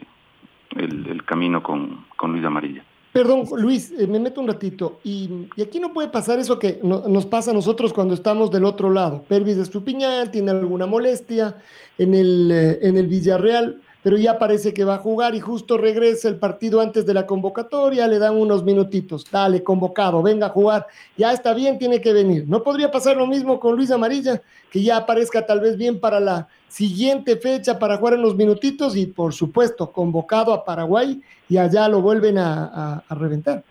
el, 0.76 1.24
camino 1.24 1.62
con, 1.62 2.04
con 2.16 2.32
Luis 2.32 2.44
Amarilla. 2.44 2.84
Perdón, 3.12 3.44
Luis, 3.56 3.92
eh, 3.98 4.06
me 4.06 4.20
meto 4.20 4.40
un 4.40 4.46
ratito. 4.46 5.00
Y, 5.02 5.48
y, 5.56 5.62
aquí 5.62 5.80
no 5.80 5.92
puede 5.92 6.08
pasar 6.08 6.38
eso 6.38 6.58
que 6.58 6.78
no, 6.82 7.08
nos 7.08 7.26
pasa 7.26 7.50
a 7.50 7.54
nosotros 7.54 7.92
cuando 7.92 8.14
estamos 8.14 8.50
del 8.52 8.64
otro 8.64 8.90
lado. 8.90 9.24
Pervis 9.28 9.56
Estupiñán 9.56 10.30
tiene 10.30 10.52
alguna 10.52 10.86
molestia 10.86 11.56
en 11.98 12.14
el, 12.14 12.50
eh, 12.52 12.78
en 12.82 12.96
el 12.96 13.08
Villarreal, 13.08 13.80
pero 14.02 14.16
ya 14.16 14.38
parece 14.38 14.72
que 14.72 14.84
va 14.84 14.94
a 14.94 14.98
jugar 14.98 15.34
y 15.34 15.40
justo 15.40 15.76
regresa 15.76 16.28
el 16.28 16.36
partido 16.36 16.80
antes 16.80 17.04
de 17.04 17.12
la 17.12 17.26
convocatoria, 17.26 18.06
le 18.06 18.18
dan 18.18 18.36
unos 18.36 18.64
minutitos. 18.64 19.30
Dale, 19.30 19.62
convocado, 19.62 20.22
venga 20.22 20.46
a 20.46 20.50
jugar. 20.50 20.86
Ya 21.16 21.32
está 21.32 21.52
bien, 21.52 21.78
tiene 21.78 22.00
que 22.00 22.12
venir. 22.12 22.44
¿No 22.48 22.62
podría 22.62 22.90
pasar 22.90 23.16
lo 23.16 23.26
mismo 23.26 23.60
con 23.60 23.76
Luis 23.76 23.90
Amarilla? 23.90 24.40
Que 24.70 24.82
ya 24.82 24.96
aparezca 24.96 25.44
tal 25.44 25.60
vez 25.60 25.76
bien 25.76 26.00
para 26.00 26.18
la 26.18 26.48
siguiente 26.68 27.36
fecha 27.36 27.78
para 27.78 27.98
jugar 27.98 28.14
en 28.14 28.22
los 28.22 28.36
minutitos 28.36 28.96
y 28.96 29.06
por 29.06 29.34
supuesto 29.34 29.90
convocado 29.90 30.54
a 30.54 30.64
Paraguay 30.64 31.20
y 31.48 31.58
allá 31.58 31.88
lo 31.88 32.00
vuelven 32.00 32.38
a, 32.38 33.02
reventar. 33.10 33.64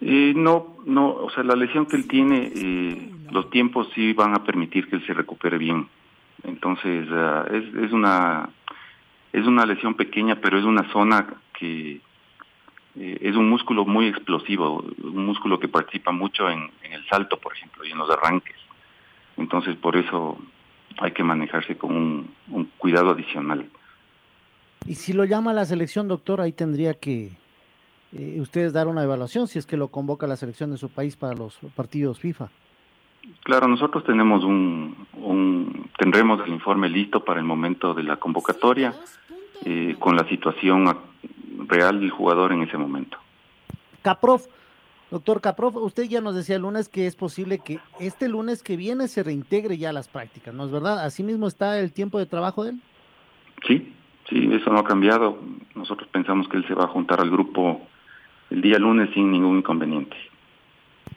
Eh, 0.00 0.34
no, 0.36 0.76
no, 0.84 1.14
o 1.14 1.30
sea, 1.30 1.42
la 1.42 1.56
lesión 1.56 1.86
que 1.86 1.96
él 1.96 2.06
tiene, 2.06 2.52
eh, 2.54 3.10
los 3.32 3.50
tiempos 3.50 3.88
sí 3.94 4.12
van 4.12 4.34
a 4.34 4.44
permitir 4.44 4.88
que 4.88 4.96
él 4.96 5.06
se 5.06 5.14
recupere 5.14 5.58
bien. 5.58 5.88
Entonces, 6.44 7.08
uh, 7.10 7.54
es, 7.54 7.74
es 7.84 7.92
una 7.92 8.50
es 9.32 9.46
una 9.46 9.66
lesión 9.66 9.94
pequeña, 9.94 10.36
pero 10.36 10.58
es 10.58 10.64
una 10.64 10.90
zona 10.92 11.26
que 11.58 12.00
eh, 12.98 13.18
es 13.20 13.36
un 13.36 13.50
músculo 13.50 13.84
muy 13.84 14.06
explosivo, 14.06 14.82
un 15.02 15.26
músculo 15.26 15.60
que 15.60 15.68
participa 15.68 16.10
mucho 16.10 16.48
en, 16.48 16.70
el 16.90 17.06
salto, 17.08 17.38
por 17.38 17.52
ejemplo, 17.54 17.84
y 17.84 17.92
en 17.92 17.98
los 17.98 18.08
arranques. 18.08 18.56
Entonces, 19.36 19.76
por 19.76 19.96
eso 19.96 20.38
hay 20.98 21.12
que 21.12 21.22
manejarse 21.22 21.76
con 21.76 21.94
un, 21.94 22.34
un, 22.48 22.64
cuidado 22.78 23.10
adicional. 23.10 23.68
Y 24.86 24.94
si 24.94 25.12
lo 25.12 25.26
llama 25.26 25.52
la 25.52 25.66
selección, 25.66 26.08
doctor, 26.08 26.40
ahí 26.40 26.52
tendría 26.52 26.94
que 26.94 27.32
eh, 28.12 28.40
ustedes 28.40 28.72
dar 28.72 28.88
una 28.88 29.02
evaluación 29.02 29.48
si 29.48 29.58
es 29.58 29.66
que 29.66 29.76
lo 29.76 29.88
convoca 29.88 30.26
la 30.26 30.36
selección 30.36 30.70
de 30.70 30.78
su 30.78 30.88
país 30.88 31.16
para 31.16 31.34
los 31.34 31.58
partidos 31.74 32.18
FIFA. 32.18 32.48
Claro, 33.42 33.68
nosotros 33.68 34.04
tenemos 34.04 34.44
un, 34.44 35.06
un 35.14 35.88
tendremos 35.98 36.40
el 36.44 36.52
informe 36.52 36.88
listo 36.88 37.24
para 37.24 37.40
el 37.40 37.46
momento 37.46 37.94
de 37.94 38.02
la 38.02 38.16
convocatoria 38.16 38.94
eh, 39.64 39.96
con 39.98 40.16
la 40.16 40.28
situación 40.28 40.96
real 41.66 42.00
del 42.00 42.10
jugador 42.10 42.52
en 42.52 42.62
ese 42.62 42.76
momento. 42.76 43.18
Caprof, 44.02 44.46
Doctor 45.10 45.40
Caprof, 45.40 45.76
usted 45.76 46.04
ya 46.04 46.20
nos 46.20 46.34
decía 46.34 46.56
el 46.56 46.62
lunes 46.62 46.88
que 46.88 47.06
es 47.06 47.16
posible 47.16 47.60
que 47.60 47.78
este 48.00 48.28
lunes 48.28 48.62
que 48.62 48.76
viene 48.76 49.08
se 49.08 49.22
reintegre 49.22 49.78
ya 49.78 49.90
a 49.90 49.92
las 49.92 50.08
prácticas, 50.08 50.54
¿no 50.54 50.64
es 50.64 50.70
verdad? 50.70 51.04
¿Así 51.04 51.22
mismo 51.22 51.46
está 51.46 51.78
el 51.78 51.92
tiempo 51.92 52.18
de 52.18 52.26
trabajo 52.26 52.64
de 52.64 52.70
él? 52.70 52.80
Sí, 53.66 53.92
sí, 54.28 54.48
eso 54.52 54.70
no 54.70 54.80
ha 54.80 54.84
cambiado. 54.84 55.38
Nosotros 55.74 56.08
pensamos 56.12 56.48
que 56.48 56.56
él 56.56 56.66
se 56.66 56.74
va 56.74 56.84
a 56.84 56.88
juntar 56.88 57.20
al 57.20 57.30
grupo 57.30 57.80
el 58.50 58.60
día 58.60 58.78
lunes 58.78 59.10
sin 59.14 59.30
ningún 59.30 59.58
inconveniente. 59.58 60.16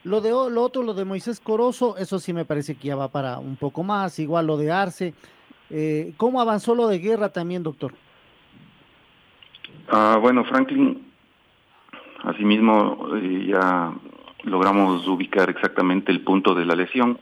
Lo 0.04 0.22
de 0.22 0.30
lo 0.30 0.62
otro, 0.62 0.84
lo 0.84 0.94
de 0.94 1.06
Moisés 1.06 1.40
Corozo, 1.40 1.98
eso 1.98 2.20
sí 2.20 2.34
me 2.34 2.46
parece 2.46 2.76
que 2.76 2.88
ya 2.88 2.96
va 2.96 3.10
para 3.10 3.40
un 3.40 3.56
poco 3.56 3.84
más, 3.84 4.20
igual 4.20 4.48
lo 4.48 4.58
de 4.58 4.72
Arce. 4.72 5.14
Eh, 5.70 6.14
¿Cómo 6.18 6.42
avanzó 6.42 6.74
lo 6.74 6.88
de 6.88 7.00
guerra 7.00 7.30
también, 7.30 7.64
doctor? 7.64 7.94
Ah, 9.90 10.18
bueno, 10.22 10.44
Franklin 10.46 11.10
Asimismo, 12.24 13.08
eh, 13.16 13.46
ya 13.48 13.94
logramos 14.44 15.08
ubicar 15.08 15.50
exactamente 15.50 16.12
el 16.12 16.22
punto 16.22 16.54
de 16.54 16.66
la 16.66 16.76
lesión. 16.76 17.18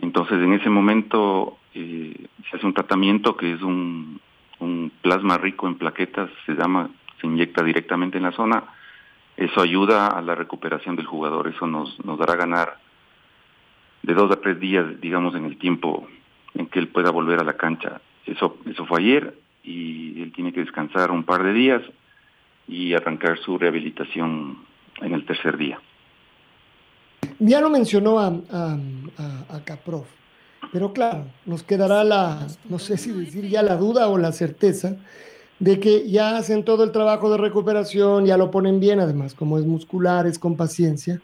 Entonces, 0.00 0.38
en 0.38 0.54
ese 0.54 0.68
momento 0.70 1.58
eh, 1.74 2.14
se 2.48 2.56
hace 2.56 2.66
un 2.66 2.74
tratamiento 2.74 3.36
que 3.36 3.52
es 3.52 3.62
un, 3.62 4.20
un, 4.58 4.90
plasma 5.02 5.38
rico 5.38 5.68
en 5.68 5.76
plaquetas, 5.76 6.30
se 6.46 6.54
llama, 6.54 6.90
se 7.20 7.26
inyecta 7.26 7.62
directamente 7.62 8.16
en 8.16 8.24
la 8.24 8.32
zona. 8.32 8.64
Eso 9.40 9.62
ayuda 9.62 10.08
a 10.08 10.20
la 10.20 10.34
recuperación 10.34 10.96
del 10.96 11.06
jugador. 11.06 11.48
Eso 11.48 11.66
nos, 11.66 11.98
nos 12.04 12.18
dará 12.18 12.36
ganar 12.36 12.76
de 14.02 14.12
dos 14.12 14.30
a 14.30 14.36
tres 14.36 14.60
días, 14.60 15.00
digamos, 15.00 15.34
en 15.34 15.46
el 15.46 15.56
tiempo 15.56 16.06
en 16.52 16.66
que 16.66 16.78
él 16.78 16.88
pueda 16.88 17.10
volver 17.10 17.40
a 17.40 17.44
la 17.44 17.54
cancha. 17.54 18.02
Eso, 18.26 18.58
eso 18.66 18.84
fue 18.84 19.00
ayer 19.00 19.34
y 19.64 20.20
él 20.20 20.32
tiene 20.34 20.52
que 20.52 20.60
descansar 20.60 21.10
un 21.10 21.24
par 21.24 21.42
de 21.42 21.54
días 21.54 21.80
y 22.68 22.92
arrancar 22.92 23.38
su 23.38 23.56
rehabilitación 23.56 24.58
en 25.00 25.14
el 25.14 25.24
tercer 25.24 25.56
día. 25.56 25.80
Ya 27.38 27.62
lo 27.62 27.70
mencionó 27.70 28.18
a, 28.18 28.26
a, 28.28 29.64
Caprof, 29.64 30.06
pero 30.70 30.92
claro, 30.92 31.24
nos 31.46 31.62
quedará 31.62 32.04
la, 32.04 32.46
no 32.68 32.78
sé 32.78 32.98
si 32.98 33.10
decir 33.10 33.48
ya 33.48 33.62
la 33.62 33.76
duda 33.76 34.08
o 34.08 34.18
la 34.18 34.32
certeza 34.32 34.98
de 35.60 35.78
que 35.78 36.08
ya 36.10 36.38
hacen 36.38 36.64
todo 36.64 36.82
el 36.84 36.90
trabajo 36.90 37.30
de 37.30 37.36
recuperación, 37.36 38.24
ya 38.24 38.38
lo 38.38 38.50
ponen 38.50 38.80
bien, 38.80 38.98
además, 38.98 39.34
como 39.34 39.58
es 39.58 39.66
muscular, 39.66 40.26
es 40.26 40.38
con 40.38 40.56
paciencia. 40.56 41.20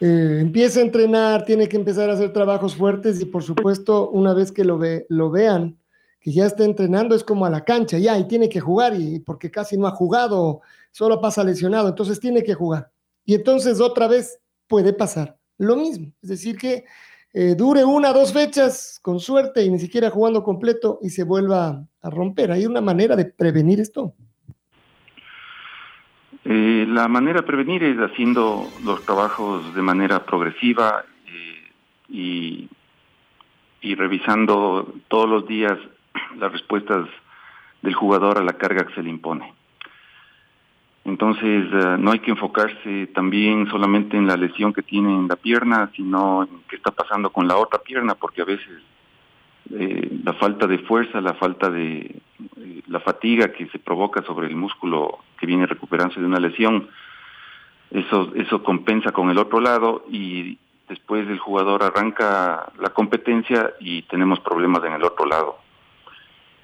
Eh, 0.00 0.38
empieza 0.40 0.78
a 0.78 0.84
entrenar, 0.84 1.44
tiene 1.44 1.68
que 1.68 1.76
empezar 1.76 2.08
a 2.08 2.12
hacer 2.12 2.32
trabajos 2.32 2.76
fuertes 2.76 3.20
y 3.20 3.24
por 3.24 3.42
supuesto, 3.42 4.10
una 4.10 4.32
vez 4.32 4.52
que 4.52 4.64
lo, 4.64 4.78
ve, 4.78 5.06
lo 5.08 5.30
vean, 5.30 5.76
que 6.20 6.32
ya 6.32 6.46
está 6.46 6.64
entrenando, 6.64 7.16
es 7.16 7.24
como 7.24 7.46
a 7.46 7.50
la 7.50 7.64
cancha, 7.64 7.98
ya, 7.98 8.16
y 8.16 8.28
tiene 8.28 8.48
que 8.48 8.60
jugar, 8.60 8.94
y 8.94 9.18
porque 9.18 9.50
casi 9.50 9.76
no 9.76 9.88
ha 9.88 9.90
jugado, 9.90 10.60
solo 10.92 11.20
pasa 11.20 11.42
lesionado, 11.42 11.88
entonces 11.88 12.20
tiene 12.20 12.44
que 12.44 12.54
jugar. 12.54 12.92
Y 13.24 13.34
entonces 13.34 13.80
otra 13.80 14.06
vez 14.06 14.38
puede 14.68 14.92
pasar 14.92 15.36
lo 15.58 15.74
mismo, 15.74 16.12
es 16.22 16.28
decir, 16.28 16.56
que 16.56 16.84
eh, 17.34 17.54
dure 17.54 17.84
una, 17.84 18.12
dos 18.12 18.32
fechas 18.32 18.98
con 19.02 19.20
suerte 19.20 19.62
y 19.62 19.70
ni 19.70 19.78
siquiera 19.78 20.10
jugando 20.10 20.42
completo 20.42 20.98
y 21.02 21.10
se 21.10 21.24
vuelva 21.24 21.84
a 22.00 22.10
romper. 22.10 22.52
¿Hay 22.52 22.66
una 22.66 22.80
manera 22.80 23.16
de 23.16 23.26
prevenir 23.26 23.80
esto? 23.80 24.14
Eh, 26.44 26.86
la 26.88 27.08
manera 27.08 27.40
de 27.40 27.46
prevenir 27.46 27.84
es 27.84 27.98
haciendo 27.98 28.66
los 28.84 29.04
trabajos 29.04 29.74
de 29.74 29.82
manera 29.82 30.24
progresiva 30.24 31.04
eh, 31.26 31.72
y, 32.08 32.68
y 33.82 33.94
revisando 33.94 34.94
todos 35.08 35.28
los 35.28 35.46
días 35.46 35.78
las 36.38 36.52
respuestas 36.52 37.06
del 37.82 37.94
jugador 37.94 38.38
a 38.38 38.42
la 38.42 38.54
carga 38.54 38.86
que 38.86 38.94
se 38.94 39.02
le 39.02 39.10
impone. 39.10 39.57
Entonces, 41.04 41.72
uh, 41.72 41.96
no 41.98 42.12
hay 42.12 42.18
que 42.18 42.32
enfocarse 42.32 43.06
también 43.08 43.68
solamente 43.70 44.16
en 44.16 44.26
la 44.26 44.36
lesión 44.36 44.72
que 44.72 44.82
tiene 44.82 45.14
en 45.14 45.28
la 45.28 45.36
pierna, 45.36 45.90
sino 45.94 46.42
en 46.42 46.50
qué 46.68 46.76
está 46.76 46.90
pasando 46.90 47.30
con 47.30 47.48
la 47.48 47.56
otra 47.56 47.78
pierna, 47.80 48.14
porque 48.14 48.42
a 48.42 48.44
veces 48.44 48.82
eh, 49.70 50.20
la 50.24 50.32
falta 50.34 50.66
de 50.66 50.78
fuerza, 50.78 51.20
la 51.20 51.34
falta 51.34 51.70
de 51.70 52.20
eh, 52.56 52.82
la 52.86 53.00
fatiga 53.00 53.52
que 53.52 53.66
se 53.68 53.78
provoca 53.78 54.22
sobre 54.22 54.46
el 54.46 54.56
músculo 54.56 55.18
que 55.38 55.46
viene 55.46 55.66
recuperándose 55.66 56.20
de 56.20 56.26
una 56.26 56.40
lesión, 56.40 56.88
eso, 57.90 58.32
eso 58.34 58.62
compensa 58.62 59.12
con 59.12 59.30
el 59.30 59.38
otro 59.38 59.60
lado 59.60 60.04
y 60.10 60.58
después 60.88 61.28
el 61.28 61.38
jugador 61.38 61.82
arranca 61.82 62.72
la 62.80 62.90
competencia 62.90 63.74
y 63.80 64.02
tenemos 64.02 64.40
problemas 64.40 64.82
en 64.84 64.94
el 64.94 65.04
otro 65.04 65.26
lado. 65.26 65.58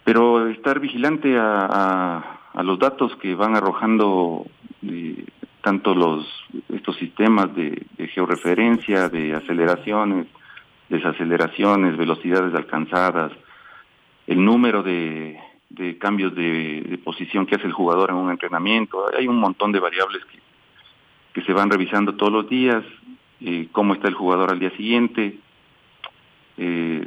Pero 0.05 0.49
estar 0.49 0.81
vigilante 0.81 1.37
a, 1.39 2.41
a 2.55 2.63
los 2.63 2.79
datos 2.79 3.15
que 3.17 3.35
van 3.35 3.57
arrojando 3.57 4.47
eh, 4.83 5.25
tanto 5.61 5.95
los 5.95 6.27
estos 6.73 6.97
sistemas 6.97 7.55
de, 7.55 7.87
georreferencia, 8.13 9.09
de 9.09 9.35
aceleraciones, 9.35 10.27
desaceleraciones, 10.89 11.97
velocidades 11.97 12.55
alcanzadas, 12.55 13.33
el 14.27 14.45
número 14.45 14.83
de, 14.83 15.41
cambios 15.99 16.35
de, 16.35 17.01
posición 17.03 17.47
que 17.47 17.57
hace 17.57 17.67
el 17.67 17.73
jugador 17.73 18.11
en 18.11 18.17
un 18.17 18.31
entrenamiento. 18.31 19.05
Hay 19.17 19.27
un 19.27 19.39
montón 19.39 19.73
de 19.73 19.81
variables 19.81 20.23
que, 21.33 21.43
se 21.43 21.53
van 21.53 21.69
revisando 21.69 22.15
todos 22.15 22.33
los 22.33 22.49
días, 22.49 22.85
eh, 23.41 23.69
cómo 23.73 23.95
está 23.95 24.07
el 24.07 24.15
jugador 24.15 24.53
al 24.53 24.61
día 24.61 24.71
siguiente. 24.77 25.39
Eh, 26.57 27.05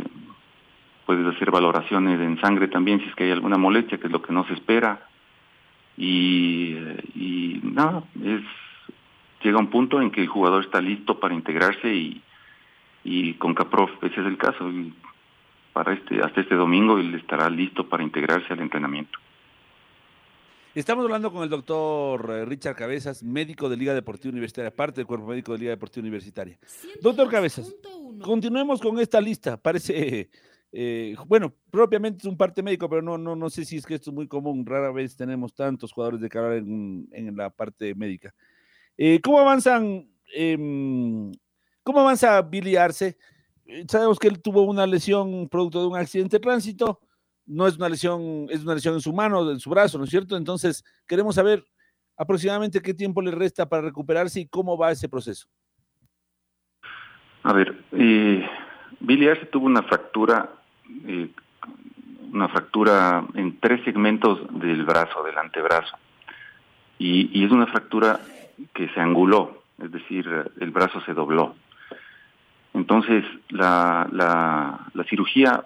puedes 1.06 1.26
hacer 1.28 1.50
valoraciones 1.52 2.20
en 2.20 2.40
sangre 2.42 2.68
también 2.68 3.00
si 3.00 3.06
es 3.06 3.16
que 3.16 3.24
hay 3.24 3.32
alguna 3.32 3.58
molestia, 3.58 3.98
que 3.98 4.08
es 4.08 4.12
lo 4.12 4.22
que 4.22 4.34
no 4.34 4.46
se 4.46 4.54
espera. 4.54 5.08
Y, 5.98 6.76
y 7.16 7.60
nada, 7.64 8.04
es 8.24 8.44
llega 9.44 9.58
un 9.58 9.70
punto 9.70 10.02
en 10.02 10.12
que 10.12 10.22
el 10.22 10.28
jugador 10.28 10.64
está 10.64 10.82
listo 10.82 11.20
para 11.20 11.34
integrarse 11.34 11.94
y, 11.94 12.22
y 13.04 13.34
con 13.36 13.54
Caprof 13.54 13.92
ese 14.04 14.22
es 14.22 14.28
el 14.28 14.38
caso. 14.38 14.70
Y 14.70 14.94
para 15.74 15.94
este 15.94 16.22
hasta 16.22 16.42
este 16.42 16.56
domingo 16.56 16.98
él 16.98 17.14
estará 17.16 17.50
listo 17.50 17.88
para 17.88 18.04
integrarse 18.04 18.54
al 18.54 18.60
entrenamiento. 18.60 19.18
Estamos 20.76 21.06
hablando 21.06 21.32
con 21.32 21.42
el 21.42 21.50
doctor 21.50 22.30
eh, 22.30 22.46
Richard 22.46 22.76
Cabezas, 22.76 23.24
médico 23.24 23.68
de 23.68 23.78
Liga 23.78 23.96
Deportiva 23.96 24.32
Universitaria, 24.32 24.70
parte 24.70 24.98
del 24.98 25.08
cuerpo 25.08 25.26
médico 25.26 25.54
de 25.54 25.58
Liga 25.60 25.72
Deportiva 25.72 26.04
Universitaria. 26.04 26.56
Doctor 27.02 27.28
Cabezas, 27.30 27.76
continuemos 28.22 28.80
con 28.80 29.00
esta 29.00 29.20
lista. 29.20 29.58
Parece 29.58 30.30
eh, 30.72 31.16
bueno, 31.26 31.54
propiamente 31.72 32.20
es 32.20 32.26
un 32.26 32.38
parte 32.38 32.62
médico, 32.62 32.90
pero 32.90 33.02
no, 33.02 33.18
no, 33.18 33.36
no 33.36 33.50
sé 33.50 33.66
si 33.66 33.78
es 33.78 33.86
que 33.86 33.96
esto 33.96 34.12
es 34.12 34.16
muy 34.16 34.28
común. 34.28 34.66
Rara 34.66 34.92
vez 34.92 35.16
tenemos 35.16 35.54
tantos 35.54 35.92
jugadores 35.92 36.22
de 36.22 36.30
cara 36.30 36.56
en, 36.58 37.08
la 37.36 37.50
parte 37.50 37.96
médica. 37.96 38.34
Eh, 38.98 39.20
¿Cómo 39.22 39.40
avanzan? 39.40 40.10
Em, 40.34 41.32
¿Cómo 41.84 42.00
avanza 42.00 42.42
Billy 42.42 42.76
Arce? 42.76 43.18
Eh, 43.66 43.86
sabemos 43.88 44.20
que 44.20 44.28
él 44.28 44.42
tuvo 44.42 44.64
una 44.64 44.86
lesión 44.86 45.48
producto 45.50 45.82
de 45.82 45.88
un 45.88 45.98
accidente 45.98 46.38
de 46.38 46.42
tránsito. 46.42 47.00
No 47.46 47.66
es 47.66 47.78
una 47.78 47.88
lesión, 47.88 48.48
es 48.50 48.64
una 48.64 48.76
lesión 48.76 48.96
en 48.96 49.02
su 49.02 49.14
mano, 49.14 49.50
en 49.50 49.60
su 49.60 49.70
brazo, 49.70 49.98
¿no 49.98 50.04
es 50.04 50.10
cierto? 50.10 50.36
Entonces, 50.36 50.84
queremos 51.08 51.36
saber 51.36 51.66
aproximadamente 52.18 52.82
qué 52.82 52.94
tiempo 52.94 53.22
le 53.22 53.32
resta 53.32 53.70
para 53.70 53.84
recuperarse 53.84 54.42
y 54.42 54.48
cómo 54.48 54.78
va 54.78 54.92
ese 54.92 55.08
proceso. 55.08 55.48
A 57.44 57.54
ver, 57.54 57.86
eh, 57.94 58.46
Billy 59.00 59.28
Arce 59.28 59.46
tuvo 59.48 59.66
una 59.66 59.84
fractura, 59.84 60.50
eh, 61.06 61.30
una 62.32 62.48
fractura 62.50 63.26
en 63.36 63.60
tres 63.60 63.84
segmentos 63.84 64.40
del 64.60 64.84
brazo, 64.84 65.24
del 65.24 65.38
antebrazo. 65.38 65.98
Y, 67.00 67.44
es 67.44 67.52
una 67.52 67.68
fractura 67.68 68.20
que 68.74 68.90
se 68.90 69.00
anguló, 69.00 69.64
es 69.82 69.92
decir, 69.92 70.28
el 70.60 70.72
brazo 70.72 71.02
se 71.02 71.14
dobló. 71.14 71.56
Entonces, 72.74 73.24
la, 73.50 74.08
la, 74.12 75.04
cirugía 75.10 75.66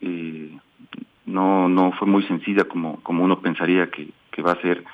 eh, 0.00 0.58
no, 1.26 1.68
no 1.68 1.92
fue 1.92 2.08
muy 2.08 2.22
sencilla 2.24 2.64
como, 2.64 3.00
como 3.02 3.24
uno 3.24 3.40
pensaría 3.40 3.90
que, 3.90 4.08
que 4.30 4.42
va 4.42 4.52
a 4.52 4.62
ser. 4.62 4.84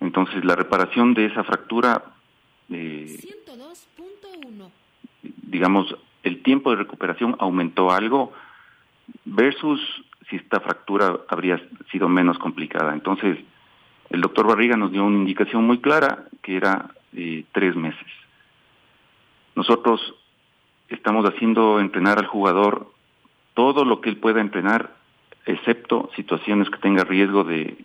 Entonces, 0.00 0.44
la 0.44 0.56
reparación 0.56 1.14
de 1.14 1.26
esa 1.26 1.44
fractura, 1.44 2.02
eh, 2.70 3.18
digamos, 5.42 5.96
el 6.24 6.42
tiempo 6.42 6.70
de 6.70 6.76
recuperación 6.76 7.36
aumentó 7.38 7.92
algo 7.92 8.32
versus 9.24 9.80
si 10.28 10.36
esta 10.36 10.60
fractura 10.60 11.20
habría 11.28 11.60
sido 11.92 12.08
menos 12.08 12.38
complicada. 12.38 12.94
Entonces, 12.94 13.38
el 14.10 14.20
doctor 14.20 14.46
Barriga 14.46 14.76
nos 14.76 14.90
dio 14.90 15.04
una 15.04 15.18
indicación 15.18 15.64
muy 15.66 15.78
clara 15.78 16.24
que 16.42 16.56
era 16.56 16.90
eh, 17.12 17.44
tres 17.52 17.76
meses. 17.76 18.06
Nosotros 19.54 20.14
estamos 20.88 21.24
haciendo 21.26 21.78
entrenar 21.78 22.18
al 22.18 22.26
jugador 22.26 22.90
todo 23.52 23.84
lo 23.84 24.00
que 24.00 24.10
él 24.10 24.16
pueda 24.16 24.40
entrenar, 24.40 24.94
excepto 25.46 26.10
situaciones 26.16 26.70
que 26.70 26.78
tenga 26.78 27.04
riesgo 27.04 27.44
de, 27.44 27.76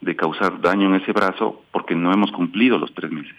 de 0.00 0.16
causar 0.16 0.60
daño 0.60 0.88
en 0.88 1.00
ese 1.00 1.12
brazo, 1.12 1.62
porque 1.70 1.94
no 1.94 2.12
hemos 2.12 2.32
cumplido 2.32 2.78
los 2.78 2.92
tres 2.92 3.10
meses. 3.10 3.36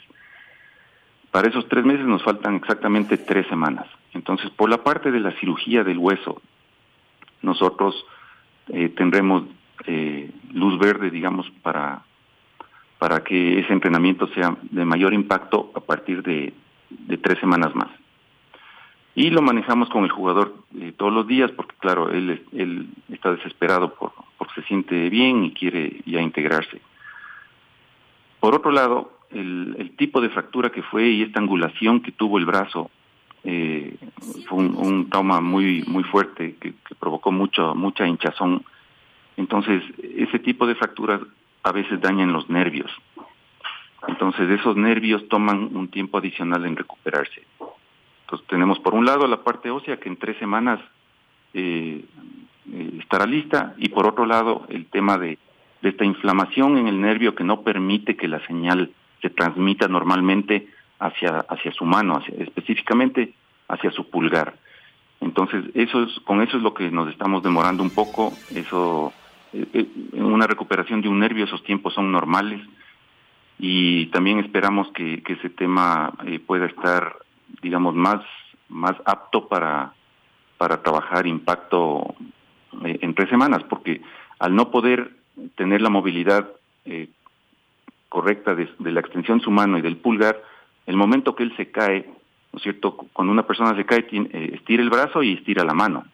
Para 1.34 1.48
esos 1.48 1.68
tres 1.68 1.84
meses 1.84 2.06
nos 2.06 2.22
faltan 2.22 2.54
exactamente 2.58 3.18
tres 3.18 3.48
semanas. 3.48 3.88
Entonces, 4.14 4.52
por 4.52 4.70
la 4.70 4.84
parte 4.84 5.10
de 5.10 5.20
la 5.20 5.32
cirugía 5.40 5.84
del 5.84 5.98
hueso, 5.98 6.40
nosotros 7.42 8.06
eh, 8.68 8.90
tendremos 8.90 9.46
eh, 9.88 10.30
luz 10.52 10.78
verde, 10.78 11.10
digamos, 11.10 11.50
para, 11.64 12.04
para 13.00 13.24
que 13.24 13.60
ese 13.60 13.74
entrenamiento 13.74 14.28
sea 14.28 14.56
de 14.62 14.86
mayor 14.86 15.12
impacto 15.12 15.72
a 15.74 15.80
partir 15.80 16.22
de, 16.22 16.54
tres 17.24 17.40
semanas 17.40 17.74
más. 17.74 17.90
Y 19.16 19.32
lo 19.32 19.42
manejamos 19.42 19.90
con 19.90 20.04
el 20.04 20.12
jugador 20.12 20.54
eh, 20.80 20.94
todos 20.96 21.12
los 21.12 21.26
días 21.26 21.50
porque, 21.50 21.76
claro, 21.80 22.12
él, 22.12 22.44
él 22.52 22.90
está 23.10 23.32
desesperado 23.32 23.96
por, 23.96 24.12
porque 24.38 24.62
se 24.62 24.68
siente 24.68 25.10
bien 25.10 25.46
y 25.46 25.52
quiere 25.52 26.00
ya 26.06 26.22
integrarse. 26.22 26.80
Por 28.40 28.54
otro 28.54 28.70
lado, 28.70 29.14
el, 29.34 29.94
tipo 29.98 30.22
de 30.22 30.30
fractura 30.30 30.70
que 30.70 30.82
fue 30.84 31.08
y 31.08 31.22
esta 31.22 31.40
angulación 31.40 32.02
que 32.02 32.12
tuvo 32.12 32.38
el 32.38 32.46
brazo 32.46 32.90
eh, 33.44 33.98
fue 34.48 34.60
un, 34.60 35.10
trauma 35.10 35.42
muy 35.42 35.84
muy 35.88 36.04
fuerte 36.04 36.56
que, 36.60 36.74
provocó 37.00 37.32
mucho, 37.32 37.76
mucha 37.76 38.08
hinchazón. 38.08 38.64
Entonces, 39.36 39.84
ese 39.98 40.40
tipo 40.40 40.66
de 40.68 40.76
fracturas 40.76 41.22
a 41.64 41.72
veces 41.72 42.00
dañan 42.00 42.34
los 42.34 42.50
nervios. 42.50 42.92
Entonces, 44.08 44.50
esos 44.50 44.76
nervios 44.76 45.28
toman 45.30 45.76
un 45.76 45.88
tiempo 45.88 46.18
adicional 46.18 46.66
en 46.66 46.76
recuperarse. 46.76 47.44
Entonces, 48.22 48.48
tenemos 48.48 48.80
por 48.80 48.94
un 48.94 49.06
lado 49.06 49.28
la 49.28 49.44
parte 49.44 49.70
ósea 49.70 49.98
que 49.98 50.10
en 50.10 50.18
tres 50.18 50.38
semanas 50.38 50.80
eh, 51.54 52.04
eh, 52.72 52.98
estará 53.00 53.26
lista 53.26 53.74
y 53.78 53.90
por 53.90 54.08
otro 54.08 54.26
lado 54.26 54.66
el 54.70 54.86
tema 54.86 55.18
de 55.18 55.38
esta 55.82 56.06
inflamación 56.06 56.78
en 56.78 56.88
el 56.88 57.00
nervio 57.02 57.36
que 57.36 57.44
no 57.44 57.62
permite 57.62 58.16
que 58.16 58.28
la 58.28 58.40
señal 58.48 58.92
se 59.24 59.30
transmita 59.30 59.88
normalmente 59.88 60.68
hacia, 61.00 61.40
hacia 61.40 61.72
su 61.72 61.86
mano, 61.86 62.22
específicamente 62.38 63.34
hacia 63.70 63.90
su 63.92 64.10
pulgar. 64.10 64.54
Entonces, 65.22 65.64
eso 65.74 66.04
es, 66.04 66.20
con 66.26 66.42
eso 66.42 66.58
es 66.58 66.64
lo 66.64 66.74
que 66.74 66.92
nos 66.92 67.10
estamos 67.10 67.42
demorando 67.42 67.82
un 67.82 67.90
poco. 67.90 68.34
Eso, 68.54 69.14
eh, 69.54 69.66
eh, 69.74 69.88
una 70.14 70.46
recuperación 70.46 71.02
de 71.02 71.08
un 71.08 71.20
nervio, 71.20 71.46
esos 71.46 71.64
tiempos 71.64 71.94
son 71.94 72.12
normales. 72.12 72.62
Y 73.58 74.08
también 74.08 74.40
esperamos 74.40 74.90
que, 74.92 75.24
ese 75.26 75.50
tema 75.50 76.12
eh, 76.26 76.40
pueda 76.40 76.66
estar, 76.66 77.16
digamos, 77.62 77.96
más, 77.96 78.22
más 78.68 78.96
apto 79.06 79.48
para, 79.48 79.94
para 80.58 80.84
trabajar 80.84 81.26
impacto 81.26 82.14
en 82.84 83.14
tres 83.14 83.30
semanas, 83.30 83.64
porque 83.70 84.02
al 84.40 84.54
no 84.54 84.70
poder 84.70 85.16
tener 85.56 85.82
la 85.82 85.90
movilidad 85.90 86.50
correcta 88.14 88.54
de, 88.54 88.70
la 88.92 89.00
extensión 89.00 89.40
de 89.40 89.44
su 89.44 89.50
mano 89.50 89.80
y 89.80 89.82
del 89.82 89.98
pulgar, 89.98 90.40
el 90.86 90.96
momento 90.96 91.36
que 91.36 91.42
él 91.42 91.52
se 91.58 91.72
cae, 91.72 92.06
¿no 92.52 92.58
es 92.58 92.62
cierto? 92.62 92.96
Cuando 93.12 93.34
una 93.34 93.48
persona 93.48 93.76
se 93.76 93.86
cae, 93.86 94.06
eh, 94.12 94.52
estira 94.54 94.84
el 94.84 94.92
brazo 94.92 95.24
y 95.24 95.34
estira 95.34 95.64
la 95.64 95.74
mano 95.74 96.06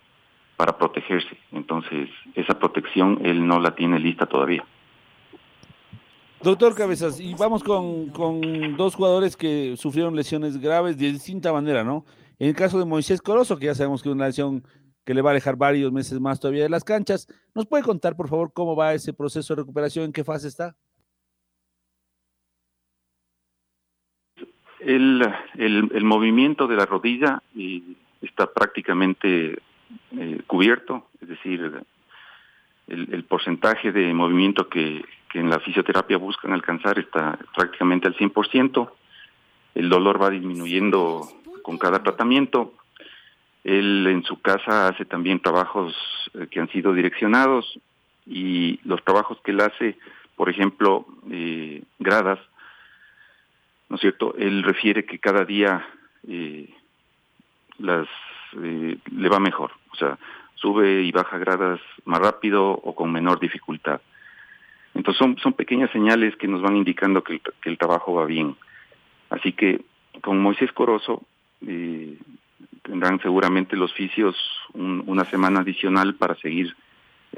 para 0.55 0.77
protegerse. 0.77 1.37
Entonces, 1.51 2.09
esa 2.35 2.57
protección 2.57 3.19
él 3.25 3.45
no 3.45 3.59
la 3.59 3.75
tiene 3.75 3.99
lista 3.99 4.27
todavía. 4.27 4.63
Doctor 6.41 6.73
Cabezas, 6.73 7.19
y 7.19 7.33
vamos 7.33 7.65
con, 7.65 8.13
dos 8.77 8.95
jugadores 8.95 9.35
que 9.35 9.75
sufrieron 9.75 10.15
lesiones 10.15 10.57
graves 10.57 10.97
de 10.97 11.11
distinta 11.11 11.51
manera, 11.51 11.83
¿no? 11.83 12.05
En 12.39 12.47
el 12.47 12.55
caso 12.55 12.79
de 12.79 12.85
Moisés 12.85 13.21
Corozo, 13.21 13.57
que 13.57 13.65
ya 13.65 13.75
sabemos 13.75 14.01
que 14.01 14.07
es 14.07 14.15
una 14.15 14.27
lesión 14.27 14.63
que 15.03 15.13
le 15.13 15.21
va 15.21 15.31
a 15.31 15.33
dejar 15.33 15.57
varios 15.57 15.91
meses 15.91 16.17
más 16.21 16.39
todavía 16.39 16.63
de 16.63 16.69
las 16.69 16.85
canchas, 16.85 17.27
¿nos 17.53 17.65
puede 17.65 17.83
contar, 17.83 18.15
por 18.15 18.29
favor, 18.29 18.53
cómo 18.53 18.73
va 18.73 18.93
ese 18.93 19.11
proceso 19.11 19.53
de 19.53 19.63
recuperación? 19.63 20.05
¿En 20.05 20.13
qué 20.13 20.23
fase 20.23 20.47
está? 20.47 20.77
El, 24.89 25.21
el, 25.59 26.03
movimiento 26.03 26.65
de 26.65 26.75
la 26.75 26.87
rodilla 26.87 27.43
está 28.23 28.51
prácticamente 28.51 29.59
eh, 30.17 30.41
cubierto, 30.47 31.05
es 31.21 31.29
decir, 31.29 31.83
el, 32.87 33.23
porcentaje 33.25 33.91
de 33.91 34.11
movimiento 34.15 34.67
que, 34.67 35.05
en 35.35 35.51
la 35.51 35.59
fisioterapia 35.59 36.17
buscan 36.17 36.53
alcanzar 36.53 36.97
está 36.97 37.37
prácticamente 37.55 38.07
al 38.07 38.15
100%. 38.15 38.89
El 39.75 39.89
dolor 39.89 40.19
va 40.19 40.31
disminuyendo 40.31 41.21
con 41.61 41.77
cada 41.77 42.01
tratamiento. 42.01 42.73
Él 43.63 44.07
en 44.07 44.23
su 44.23 44.41
casa 44.41 44.87
hace 44.87 45.05
también 45.05 45.39
trabajos 45.39 45.93
eh, 46.33 46.47
que 46.49 46.59
han 46.59 46.69
sido 46.69 46.95
direccionados 46.95 47.79
y 48.25 48.79
los 48.85 49.03
trabajos 49.03 49.37
que 49.43 49.51
él 49.51 49.61
hace, 49.61 49.99
por 50.35 50.49
ejemplo, 50.49 51.05
eh, 51.29 51.83
gradas, 51.99 52.39
¿no 53.89 53.95
es 53.95 54.01
cierto? 54.01 54.35
Él 54.37 54.63
refiere 54.63 55.05
que 55.05 55.19
cada 55.19 55.43
día 55.43 55.85
eh, 56.27 56.69
las 57.79 58.07
eh, 58.61 58.97
le 59.11 59.29
va 59.29 59.39
mejor, 59.39 59.71
o 59.91 59.95
sea, 59.95 60.17
sube 60.55 61.01
y 61.01 61.11
baja 61.11 61.37
gradas 61.37 61.79
más 62.05 62.19
rápido 62.19 62.71
o 62.71 62.95
con 62.95 63.11
menor 63.11 63.39
dificultad. 63.39 64.01
Entonces 64.93 65.17
son, 65.17 65.37
son 65.37 65.53
pequeñas 65.53 65.91
señales 65.91 66.35
que 66.35 66.47
nos 66.47 66.61
van 66.61 66.75
indicando 66.75 67.23
que 67.23 67.41
el, 67.63 67.77
trabajo 67.77 68.13
va 68.13 68.25
bien. 68.25 68.55
Así 69.29 69.53
que 69.53 69.81
con 70.21 70.41
Moisés 70.41 70.71
Corozo 70.73 71.23
eh, 71.65 72.17
tendrán 72.83 73.19
seguramente 73.21 73.75
los 73.75 73.93
fisios 73.93 74.35
una 74.73 75.25
semana 75.25 75.61
adicional 75.61 76.15
para 76.15 76.35
seguir. 76.35 76.75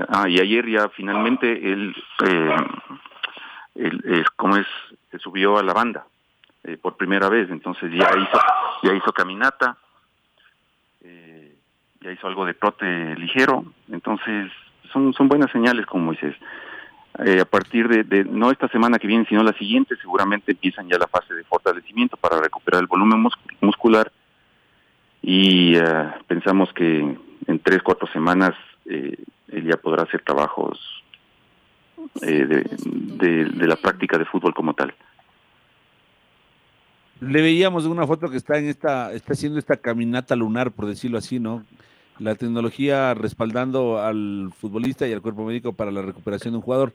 Ah, 0.07 0.27
y 0.27 0.39
ayer 0.39 0.67
ya 0.67 0.89
finalmente 0.89 1.51
él, 1.71 1.93
eh, 2.25 2.55
él, 3.75 4.25
como 4.37 4.57
es, 4.57 4.67
subió 5.19 5.57
a 5.57 5.63
la 5.63 5.73
banda 5.73 6.05
eh, 6.63 6.77
por 6.77 6.97
primera 6.97 7.29
vez, 7.29 7.49
entonces 7.49 7.91
ya 7.91 8.09
hizo, 8.09 8.39
ya 8.83 8.93
hizo 8.93 9.11
caminata, 9.11 9.77
eh, 11.03 11.55
ya 12.01 12.11
hizo 12.11 12.27
algo 12.27 12.45
de 12.45 12.53
trote 12.53 13.15
ligero, 13.15 13.65
entonces 13.91 14.51
son, 14.91 15.13
son 15.13 15.27
buenas 15.27 15.51
señales 15.51 15.85
con 15.85 16.03
Moisés. 16.03 16.35
Eh, 17.19 17.41
a 17.41 17.45
partir 17.45 17.87
de, 17.87 18.23
no 18.23 18.51
esta 18.51 18.69
semana 18.69 18.97
que 18.97 19.07
viene, 19.07 19.25
sino 19.25 19.43
la 19.43 19.53
siguiente, 19.53 19.95
seguramente 19.97 20.53
empiezan 20.53 20.87
ya 20.87 20.97
la 20.97 21.07
fase 21.07 21.33
de 21.33 21.43
fortalecimiento 21.43 22.15
para 22.15 22.39
recuperar 22.39 22.81
el 22.81 22.87
volumen 22.87 23.27
muscular 23.59 24.11
y 25.21 25.77
uh, 25.77 26.11
pensamos 26.27 26.71
que 26.73 27.17
en 27.47 27.59
tres, 27.59 27.81
cuatro 27.83 28.07
semanas 28.11 28.53
eh, 28.85 29.17
él 29.49 29.63
ya 29.65 29.77
podrá 29.77 30.03
hacer 30.03 30.21
trabajos 30.21 30.79
eh, 32.21 32.45
de, 32.45 33.67
la 33.67 33.75
práctica 33.75 34.17
de 34.17 34.25
fútbol 34.25 34.53
como 34.53 34.73
tal. 34.73 34.93
Le 37.21 37.41
veíamos 37.41 37.85
una 37.85 38.05
foto 38.05 38.29
que 38.29 38.35
está 38.35 38.57
en 38.57 38.65
esta, 38.65 39.13
está 39.13 39.33
haciendo 39.33 39.57
esta 39.57 39.77
caminata 39.77 40.35
lunar, 40.35 40.71
por 40.71 40.87
decirlo 40.87 41.17
así, 41.17 41.39
¿no? 41.39 41.63
La 42.19 42.35
tecnología 42.35 43.13
respaldando 43.13 43.99
al 43.99 44.51
futbolista 44.59 45.07
y 45.07 45.13
al 45.13 45.21
cuerpo 45.21 45.45
médico 45.45 45.71
para 45.71 45.91
la 45.91 46.01
recuperación 46.01 46.53
de 46.53 46.57
un 46.57 46.63
jugador. 46.63 46.93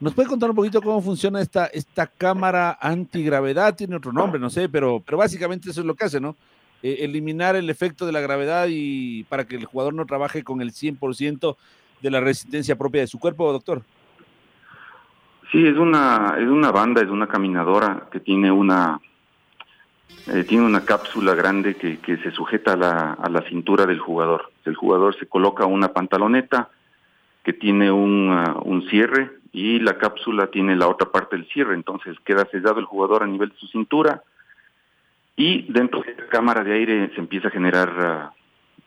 ¿Nos 0.00 0.12
puede 0.12 0.28
contar 0.28 0.50
un 0.50 0.56
poquito 0.56 0.82
cómo 0.82 1.00
funciona 1.00 1.40
esta, 1.40 1.66
esta 1.66 2.06
cámara 2.06 2.78
antigravedad? 2.80 3.74
Tiene 3.74 3.96
otro 3.96 4.12
nombre, 4.12 4.38
no 4.38 4.50
sé, 4.50 4.68
pero, 4.68 5.02
pero 5.04 5.16
básicamente 5.16 5.70
eso 5.70 5.80
es 5.80 5.86
lo 5.86 5.94
que 5.94 6.04
hace, 6.04 6.20
¿no? 6.20 6.36
eh, 6.82 6.98
eliminar 7.00 7.56
el 7.56 7.68
efecto 7.68 8.06
de 8.06 8.12
la 8.12 8.20
gravedad 8.20 8.66
y 8.70 9.24
para 9.24 9.46
que 9.46 9.56
el 9.56 9.64
jugador 9.64 9.94
no 9.94 10.06
trabaje 10.06 10.42
con 10.42 10.60
el 10.60 10.72
100% 10.72 11.56
de 12.00 12.10
la 12.10 12.20
resistencia 12.20 12.76
propia 12.76 13.02
de 13.02 13.06
su 13.06 13.18
cuerpo, 13.18 13.52
doctor? 13.52 13.82
Sí, 15.52 15.66
es 15.66 15.76
una, 15.76 16.36
es 16.38 16.48
una 16.48 16.70
banda, 16.70 17.02
es 17.02 17.08
una 17.08 17.26
caminadora 17.26 18.08
que 18.10 18.20
tiene 18.20 18.50
una, 18.50 19.00
eh, 20.32 20.44
tiene 20.44 20.64
una 20.64 20.84
cápsula 20.84 21.34
grande 21.34 21.74
que, 21.74 22.16
se 22.18 22.30
sujeta 22.30 22.74
a 22.74 22.76
la, 22.76 23.12
a 23.14 23.28
la, 23.28 23.42
cintura 23.48 23.86
del 23.86 23.98
jugador. 23.98 24.52
El 24.64 24.76
jugador 24.76 25.18
se 25.18 25.26
coloca 25.26 25.66
una 25.66 25.88
pantaloneta 25.88 26.68
que 27.42 27.52
tiene 27.52 27.90
un, 27.90 28.30
uh, 28.30 28.60
un 28.62 28.88
cierre 28.88 29.30
y 29.52 29.80
la 29.80 29.98
cápsula 29.98 30.48
tiene 30.48 30.76
la 30.76 30.88
otra 30.88 31.10
parte 31.10 31.36
del 31.36 31.48
cierre, 31.48 31.74
entonces 31.74 32.16
queda 32.24 32.46
sellado 32.50 32.78
el 32.78 32.84
jugador 32.84 33.22
a 33.22 33.26
nivel 33.26 33.48
de 33.48 33.56
su 33.56 33.66
cintura 33.68 34.22
y 35.36 35.62
dentro 35.72 36.02
de 36.02 36.14
la 36.14 36.26
cámara 36.28 36.62
de 36.62 36.74
aire 36.74 37.10
se 37.14 37.20
empieza 37.20 37.48
a 37.48 37.52
generar 37.52 38.32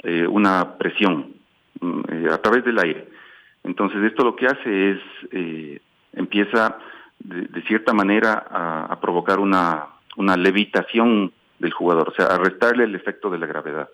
uh, 0.04 0.30
una 0.30 0.78
presión 0.78 1.34
uh, 1.82 2.32
a 2.32 2.38
través 2.38 2.64
del 2.64 2.80
aire. 2.80 3.10
Entonces 3.64 4.04
esto 4.04 4.24
lo 4.24 4.36
que 4.36 4.46
hace 4.46 4.92
es, 4.92 5.00
eh, 5.32 5.80
empieza 6.14 6.78
de, 7.20 7.48
de, 7.48 7.62
cierta 7.64 7.94
manera 7.94 8.34
a 8.90 9.00
provocar 9.00 9.40
una, 9.40 9.93
una, 10.18 10.38
levitación 10.38 11.32
del 11.60 11.72
jugador, 11.72 12.10
o 12.10 12.14
sea, 12.14 12.28
a 12.28 12.38
restarle 12.38 12.84
el 12.84 12.96
efecto 12.96 13.30
de 13.30 13.38
la 13.38 13.48
gravedad. 13.48 13.90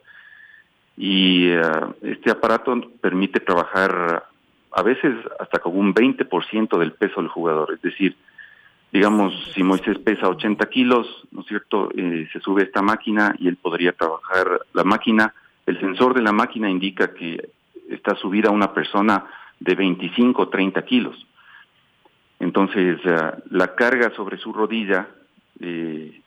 Y 0.97 1.51
uh, 1.53 1.93
este 2.01 2.31
aparato 2.31 2.79
permite 2.99 3.39
trabajar 3.39 4.25
a 4.71 4.81
veces 4.83 5.15
hasta 5.39 5.59
con 5.59 5.77
un 5.77 5.93
20% 5.93 6.77
del 6.77 6.91
peso 6.93 7.21
del 7.21 7.29
jugador, 7.29 7.73
es 7.73 7.81
decir, 7.81 8.15
digamos, 8.91 9.33
si 9.53 9.63
Moisés 9.63 9.97
pesa 9.99 10.27
80 10.27 10.67
kilos, 10.69 11.07
¿no 11.31 11.41
es 11.41 11.47
cierto?, 11.47 11.89
eh, 11.95 12.27
se 12.33 12.39
sube 12.39 12.63
esta 12.63 12.81
máquina 12.81 13.35
y 13.39 13.47
él 13.47 13.55
podría 13.55 13.93
trabajar 13.93 14.61
la 14.73 14.83
máquina, 14.83 15.33
el 15.65 15.79
sensor 15.79 16.13
de 16.15 16.21
la 16.21 16.31
máquina 16.31 16.69
indica 16.69 17.13
que 17.13 17.49
está 17.89 18.15
subida 18.15 18.49
una 18.49 18.73
persona 18.73 19.25
de 19.59 19.75
25 19.75 20.41
o 20.41 20.49
30 20.49 20.81
kilos. 20.85 21.25
Entonces, 22.39 22.99
uh, 23.05 23.41
la 23.51 23.75
carga 23.75 24.11
sobre 24.15 24.37
su 24.37 24.53
rodilla 24.53 25.07
eh, 25.59 26.21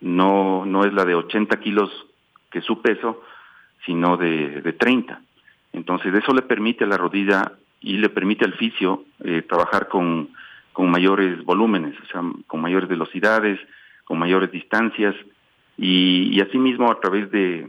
no, 0.00 0.64
no 0.66 0.84
es 0.84 0.92
la 0.92 1.04
de 1.04 1.14
80 1.14 1.58
kilos 1.60 1.90
que 2.50 2.60
su 2.60 2.82
peso, 2.82 3.22
sino 3.86 4.16
de, 4.16 4.60
de 4.60 4.72
30. 4.72 5.20
Entonces, 5.72 6.14
eso 6.14 6.32
le 6.34 6.42
permite 6.42 6.84
a 6.84 6.88
la 6.88 6.96
rodilla 6.96 7.52
y 7.80 7.96
le 7.96 8.08
permite 8.08 8.44
al 8.44 8.54
fisio 8.54 9.04
eh, 9.24 9.42
trabajar 9.42 9.88
con 9.88 10.30
con 10.72 10.90
mayores 10.90 11.44
volúmenes, 11.44 11.94
o 12.00 12.06
sea, 12.06 12.22
con 12.46 12.60
mayores 12.60 12.88
velocidades, 12.88 13.58
con 14.04 14.18
mayores 14.18 14.50
distancias 14.50 15.14
y, 15.76 16.30
y 16.32 16.40
asimismo 16.40 16.90
a 16.90 17.00
través 17.00 17.30
de 17.30 17.68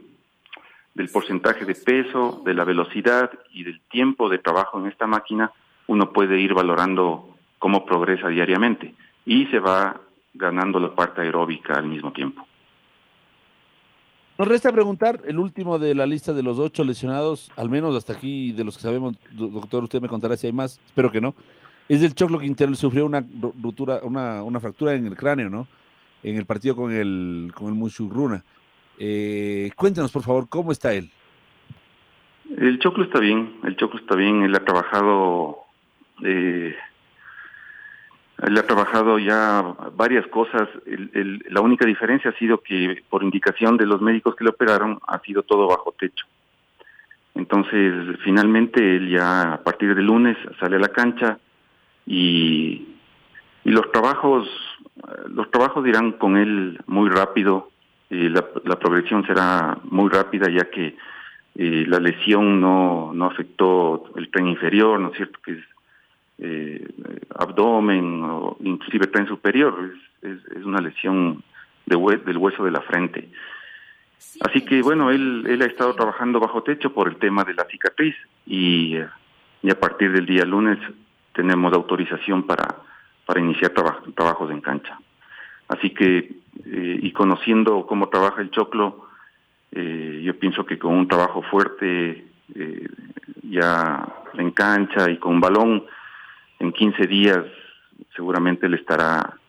del 0.93 1.07
porcentaje 1.07 1.63
de 1.63 1.75
peso, 1.75 2.41
de 2.45 2.53
la 2.53 2.65
velocidad 2.65 3.31
y 3.51 3.63
del 3.63 3.79
tiempo 3.89 4.27
de 4.27 4.39
trabajo 4.39 4.77
en 4.77 4.87
esta 4.87 5.07
máquina, 5.07 5.51
uno 5.87 6.11
puede 6.11 6.37
ir 6.39 6.53
valorando 6.53 7.29
cómo 7.59 7.85
progresa 7.85 8.27
diariamente 8.27 8.93
y 9.25 9.45
se 9.47 9.59
va 9.59 10.01
ganando 10.33 10.79
la 10.79 10.93
parte 10.93 11.21
aeróbica 11.21 11.73
al 11.73 11.87
mismo 11.87 12.11
tiempo. 12.11 12.45
Nos 14.37 14.47
resta 14.47 14.71
preguntar, 14.71 15.21
el 15.25 15.37
último 15.37 15.77
de 15.77 15.93
la 15.93 16.05
lista 16.05 16.33
de 16.33 16.41
los 16.41 16.57
ocho 16.57 16.83
lesionados, 16.83 17.51
al 17.57 17.69
menos 17.69 17.95
hasta 17.95 18.13
aquí 18.13 18.51
de 18.53 18.63
los 18.63 18.75
que 18.75 18.81
sabemos, 18.81 19.15
doctor, 19.31 19.83
usted 19.83 20.01
me 20.01 20.07
contará 20.07 20.35
si 20.35 20.47
hay 20.47 20.53
más, 20.53 20.79
espero 20.85 21.11
que 21.11 21.21
no, 21.21 21.35
es 21.87 22.01
del 22.01 22.15
Choclo 22.15 22.39
Quintero, 22.39 22.73
sufrió 22.73 23.05
una 23.05 23.23
ruptura, 23.39 23.99
una, 24.03 24.43
una, 24.43 24.59
fractura 24.59 24.93
en 24.93 25.05
el 25.05 25.15
cráneo, 25.15 25.49
¿no? 25.49 25.67
En 26.23 26.37
el 26.37 26.45
partido 26.45 26.75
con 26.75 26.91
el, 26.91 27.51
con 27.53 27.67
el 27.67 27.73
Muchurruna. 27.75 28.43
Eh, 28.97 29.71
cuéntanos, 29.75 30.11
por 30.11 30.23
favor, 30.23 30.47
¿cómo 30.47 30.71
está 30.71 30.93
él? 30.93 31.11
El 32.57 32.79
Choclo 32.79 33.03
está 33.03 33.19
bien, 33.19 33.59
el 33.63 33.75
Choclo 33.75 33.99
está 33.99 34.15
bien, 34.15 34.41
él 34.43 34.55
ha 34.55 34.63
trabajado, 34.63 35.57
eh, 36.23 36.75
él 38.47 38.57
ha 38.57 38.63
trabajado 38.63 39.19
ya 39.19 39.63
varias 39.95 40.25
cosas, 40.27 40.67
el, 40.85 41.09
el, 41.13 41.45
la 41.49 41.61
única 41.61 41.85
diferencia 41.85 42.31
ha 42.31 42.37
sido 42.39 42.59
que 42.59 43.03
por 43.09 43.23
indicación 43.23 43.77
de 43.77 43.85
los 43.85 44.01
médicos 44.01 44.35
que 44.35 44.43
le 44.43 44.49
operaron 44.49 44.99
ha 45.07 45.19
sido 45.19 45.43
todo 45.43 45.67
bajo 45.67 45.93
techo. 45.97 46.25
Entonces, 47.35 48.17
finalmente 48.23 48.97
él 48.97 49.09
ya 49.09 49.53
a 49.53 49.63
partir 49.63 49.95
del 49.95 50.05
lunes 50.05 50.37
sale 50.59 50.75
a 50.75 50.79
la 50.79 50.89
cancha, 50.89 51.39
y, 52.05 52.87
y 53.63 53.69
los 53.71 53.91
trabajos 53.91 54.47
los 55.27 55.49
trabajos 55.51 55.87
irán 55.87 56.13
con 56.13 56.35
él 56.35 56.79
muy 56.87 57.09
rápido 57.09 57.71
la, 58.09 58.45
la 58.65 58.77
progresión 58.77 59.25
será 59.25 59.77
muy 59.83 60.09
rápida 60.09 60.49
ya 60.49 60.69
que 60.69 60.97
eh, 61.55 61.85
la 61.87 61.99
lesión 61.99 62.59
no, 62.59 63.11
no 63.13 63.25
afectó 63.25 64.11
el 64.15 64.29
tren 64.29 64.47
inferior, 64.47 64.99
¿no 64.99 65.09
es 65.09 65.17
cierto? 65.17 65.39
Que 65.43 65.53
es 65.53 65.63
eh, 66.41 66.85
abdomen 67.35 68.23
o 68.23 68.57
inclusive 68.61 69.07
tren 69.07 69.27
superior, 69.27 69.73
es, 70.21 70.31
es, 70.31 70.57
es 70.57 70.65
una 70.65 70.81
lesión 70.81 71.43
de 71.85 71.95
hue 71.95 72.17
del 72.17 72.37
hueso 72.37 72.63
de 72.63 72.71
la 72.71 72.81
frente. 72.81 73.29
Así 74.41 74.61
que 74.61 74.81
bueno, 74.81 75.11
él, 75.11 75.45
él 75.47 75.61
ha 75.61 75.65
estado 75.65 75.93
trabajando 75.95 76.39
bajo 76.39 76.63
techo 76.63 76.93
por 76.93 77.07
el 77.07 77.17
tema 77.17 77.43
de 77.43 77.53
la 77.53 77.65
cicatriz 77.65 78.15
y, 78.45 78.97
y 79.61 79.69
a 79.69 79.79
partir 79.79 80.11
del 80.11 80.25
día 80.25 80.45
lunes 80.45 80.79
tenemos 81.33 81.73
autorización 81.73 82.43
para, 82.43 82.67
para 83.25 83.39
iniciar 83.39 83.71
traba, 83.71 84.01
trabajos 84.15 84.51
en 84.51 84.61
cancha. 84.61 84.99
Así 85.67 85.91
que, 85.91 86.17
eh, 86.65 86.99
y 87.01 87.11
conociendo 87.11 87.85
cómo 87.87 88.09
trabaja 88.09 88.41
el 88.41 88.51
choclo, 88.51 89.07
eh, 89.71 90.21
yo 90.23 90.37
pienso 90.37 90.65
que 90.65 90.77
con 90.77 90.93
un 90.93 91.07
trabajo 91.07 91.41
fuerte, 91.43 92.25
eh, 92.55 92.87
ya 93.43 94.05
en 94.33 94.51
cancha 94.51 95.09
y 95.09 95.17
con 95.17 95.39
balón, 95.39 95.85
en 96.61 96.71
15 96.71 97.07
días 97.07 97.39
seguramente 98.15 98.67
él 98.67 98.75
estará 98.75 99.39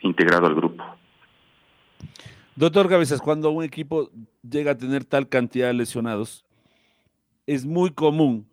integrado 0.00 0.46
al 0.46 0.54
grupo. 0.54 0.84
Doctor 2.56 2.88
Cabezas, 2.88 3.20
cuando 3.20 3.50
un 3.50 3.64
equipo 3.64 4.10
llega 4.42 4.72
a 4.72 4.76
tener 4.76 5.04
tal 5.04 5.28
cantidad 5.28 5.68
de 5.68 5.74
lesionados, 5.74 6.44
es 7.46 7.64
muy 7.64 7.90
común, 7.90 8.48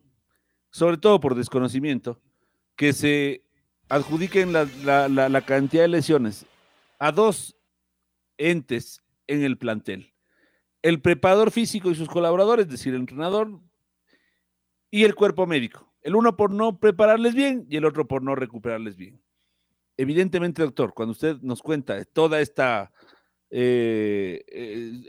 sobre 0.69 0.97
todo 0.97 1.19
por 1.19 1.35
desconocimiento, 1.35 2.19
que 2.75 2.93
se 2.93 3.41
adjudiquen 3.89 4.53
la, 4.53 4.67
la, 4.83 5.09
la, 5.09 5.27
la, 5.27 5.41
cantidad 5.41 5.83
de 5.83 5.89
lesiones 5.89 6.45
a 6.99 7.11
dos 7.11 7.57
entes 8.37 9.01
en 9.27 9.43
el 9.43 9.57
plantel. 9.57 10.13
El 10.81 11.01
preparador 11.01 11.51
físico 11.51 11.89
y 11.89 11.95
sus 11.95 12.07
colaboradores, 12.07 12.67
es 12.67 12.71
decir, 12.71 12.93
el 12.93 13.01
entrenador 13.01 13.59
y 14.91 15.03
el 15.03 15.15
cuerpo 15.15 15.45
médico. 15.45 15.88
El 16.01 16.15
uno 16.15 16.35
por 16.35 16.51
no 16.51 16.79
prepararles 16.79 17.35
bien 17.35 17.65
y 17.69 17.77
el 17.77 17.85
otro 17.85 18.07
por 18.07 18.23
no 18.23 18.35
recuperarles 18.35 18.95
bien. 18.95 19.21
Evidentemente, 19.97 20.61
doctor, 20.61 20.93
cuando 20.93 21.11
usted 21.11 21.37
nos 21.41 21.61
cuenta 21.61 22.03
toda 22.05 22.39
esta, 22.39 22.91
eh, 23.49 24.41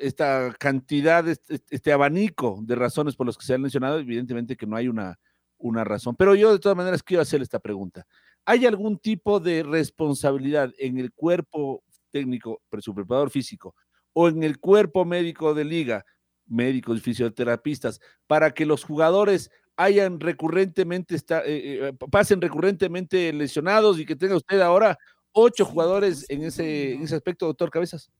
esta 0.00 0.54
cantidad, 0.58 1.28
este, 1.28 1.60
este 1.70 1.92
abanico 1.92 2.58
de 2.62 2.74
razones 2.74 3.14
por 3.14 3.26
las 3.26 3.38
que 3.38 3.46
se 3.46 3.54
han 3.54 3.62
mencionado, 3.62 3.98
evidentemente 3.98 4.56
que 4.56 4.66
no 4.66 4.76
hay 4.76 4.88
una, 4.88 5.18
una 5.58 5.84
razón. 5.84 6.16
Pero 6.16 6.34
yo 6.34 6.52
de 6.52 6.58
todas 6.58 6.76
maneras 6.76 7.02
quiero 7.02 7.22
hacerle 7.22 7.44
esta 7.44 7.60
pregunta. 7.60 8.06
¿hay 8.44 8.66
algún 8.66 8.98
tipo 8.98 9.40
de 9.40 9.62
responsabilidad 9.62 10.72
en 10.78 10.98
el 10.98 11.12
cuerpo 11.12 11.82
técnico, 12.10 12.60
su 12.80 12.94
preparador 12.94 13.30
físico, 13.30 13.74
o 14.12 14.28
en 14.28 14.42
el 14.42 14.58
cuerpo 14.58 15.04
médico 15.04 15.54
de 15.54 15.64
liga, 15.64 16.04
médicos 16.46 16.98
y 16.98 17.00
fisioterapistas, 17.00 18.00
para 18.26 18.52
que 18.52 18.66
los 18.66 18.82
jugadores 18.82 19.50
hayan 19.80 20.20
recurrentemente, 20.20 21.14
está, 21.14 21.40
eh, 21.40 21.88
eh, 21.88 21.92
pasen 22.10 22.40
recurrentemente 22.40 23.32
lesionados 23.32 23.98
y 23.98 24.04
que 24.04 24.14
tenga 24.14 24.36
usted 24.36 24.60
ahora 24.60 24.98
ocho 25.32 25.64
jugadores 25.64 26.28
en 26.28 26.42
ese, 26.42 26.94
en 26.94 27.02
ese 27.02 27.16
aspecto, 27.16 27.46
doctor 27.46 27.70
Cabezas? 27.70 28.10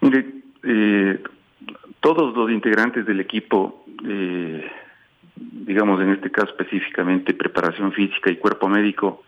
Mire, 0.00 0.26
eh, 0.64 1.22
todos 2.00 2.34
los 2.34 2.50
integrantes 2.50 3.06
del 3.06 3.20
equipo, 3.20 3.84
digamos 5.36 6.00
en 6.00 6.10
este 6.10 6.30
caso 6.30 6.48
específicamente 6.48 7.34
preparación 7.34 7.92
física 7.92 8.30
y 8.30 8.36
cuerpo 8.36 8.68
médico, 8.68 9.22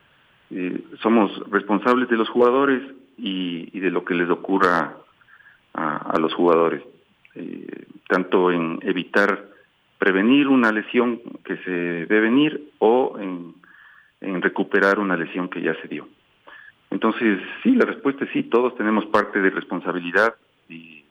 somos 1.02 1.30
responsables 1.50 2.08
de 2.08 2.16
los 2.16 2.28
jugadores 2.30 2.82
y, 3.18 3.78
de 3.78 3.90
lo 3.90 4.04
que 4.04 4.14
les 4.14 4.30
ocurra 4.30 4.96
a, 5.74 6.18
los 6.18 6.32
jugadores, 6.32 6.82
tanto 8.08 8.50
en 8.50 8.78
evitar 8.82 9.51
prevenir 10.02 10.48
una 10.48 10.72
lesión 10.72 11.20
que 11.44 11.58
se 11.58 11.70
debe 11.70 12.22
venir 12.22 12.72
o 12.80 13.16
en, 13.20 13.54
recuperar 14.42 14.98
una 14.98 15.16
lesión 15.16 15.48
que 15.48 15.62
ya 15.62 15.80
se 15.80 15.86
dio. 15.86 16.08
Entonces, 16.90 17.38
sí, 17.62 17.76
la 17.76 17.84
respuesta 17.84 18.24
es 18.24 18.32
sí, 18.32 18.42
todos 18.42 18.76
tenemos 18.76 19.06
parte 19.06 19.40
de 19.40 19.50
responsabilidad 19.50 20.34
y 20.68 21.04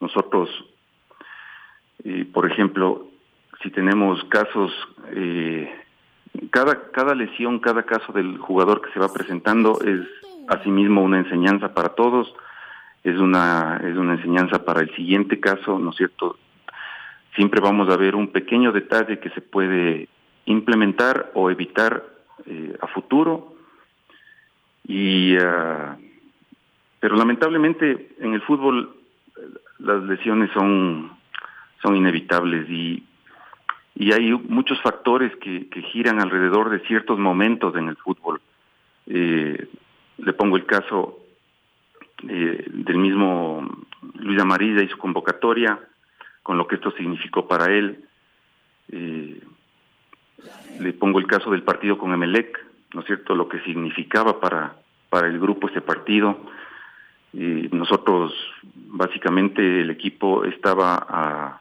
nosotros, 0.00 0.48
eh, 2.04 2.26
por 2.32 2.50
ejemplo, 2.50 3.08
si 3.62 3.68
tenemos 3.70 4.24
casos, 4.24 4.72
eh, 5.10 5.70
cada, 6.48 6.90
cada 6.92 7.14
lesión, 7.14 7.58
cada 7.58 7.82
caso 7.82 8.10
del 8.14 8.38
jugador 8.38 8.80
que 8.80 8.92
se 8.92 9.00
va 9.00 9.12
presentando 9.12 9.78
es 9.82 10.08
asimismo 10.48 11.02
una 11.02 11.18
enseñanza 11.18 11.74
para 11.74 11.90
todos, 11.90 12.34
es 13.04 13.18
una, 13.18 13.82
es 13.84 13.98
una 13.98 14.14
enseñanza 14.14 14.64
para 14.64 14.80
el 14.80 14.90
siguiente 14.96 15.38
caso, 15.40 15.78
¿no 15.78 15.90
es 15.90 15.96
cierto?, 15.96 16.38
siempre 17.34 17.60
vamos 17.60 17.88
a 17.88 17.96
ver 17.96 18.14
un 18.14 18.28
pequeño 18.28 18.72
detalle 18.72 19.18
que 19.18 19.30
se 19.30 19.40
puede 19.40 20.08
implementar 20.46 21.30
o 21.34 21.50
evitar 21.50 22.04
eh, 22.46 22.76
a 22.80 22.86
futuro. 22.88 23.54
Y, 24.86 25.36
ah, 25.36 25.96
pero 27.00 27.16
lamentablemente 27.16 28.14
en 28.18 28.34
el 28.34 28.42
fútbol 28.42 28.96
eh, 29.36 29.40
las 29.78 30.02
lesiones 30.04 30.50
son, 30.52 31.12
son 31.80 31.96
inevitables 31.96 32.68
y, 32.68 33.04
y 33.94 34.12
hay 34.12 34.32
muchos 34.32 34.80
factores 34.82 35.34
que, 35.36 35.68
que 35.68 35.82
giran 35.82 36.20
alrededor 36.20 36.70
de 36.70 36.80
ciertos 36.80 37.18
momentos 37.18 37.76
en 37.76 37.88
el 37.88 37.96
fútbol. 37.96 38.40
Eh, 39.06 39.68
le 40.18 40.32
pongo 40.34 40.56
el 40.56 40.66
caso 40.66 41.18
del 42.22 42.98
mismo 42.98 43.68
Luis 44.14 44.40
Amarilla 44.40 44.80
y 44.82 44.88
su 44.88 44.96
convocatoria, 44.96 45.80
con 46.42 46.58
lo 46.58 46.66
que 46.66 46.76
esto 46.76 46.90
significó 46.92 47.46
para 47.46 47.66
él. 47.66 48.04
Eh, 48.90 49.40
le 50.80 50.92
pongo 50.92 51.18
el 51.18 51.26
caso 51.26 51.50
del 51.50 51.62
partido 51.62 51.98
con 51.98 52.12
Emelec, 52.12 52.58
¿no 52.94 53.00
es 53.00 53.06
cierto?, 53.06 53.34
lo 53.34 53.48
que 53.48 53.60
significaba 53.60 54.40
para, 54.40 54.76
para 55.08 55.28
el 55.28 55.38
grupo 55.38 55.68
este 55.68 55.80
partido. 55.80 56.36
Eh, 57.34 57.68
nosotros, 57.72 58.34
básicamente, 58.74 59.80
el 59.80 59.90
equipo 59.90 60.44
estaba 60.44 61.58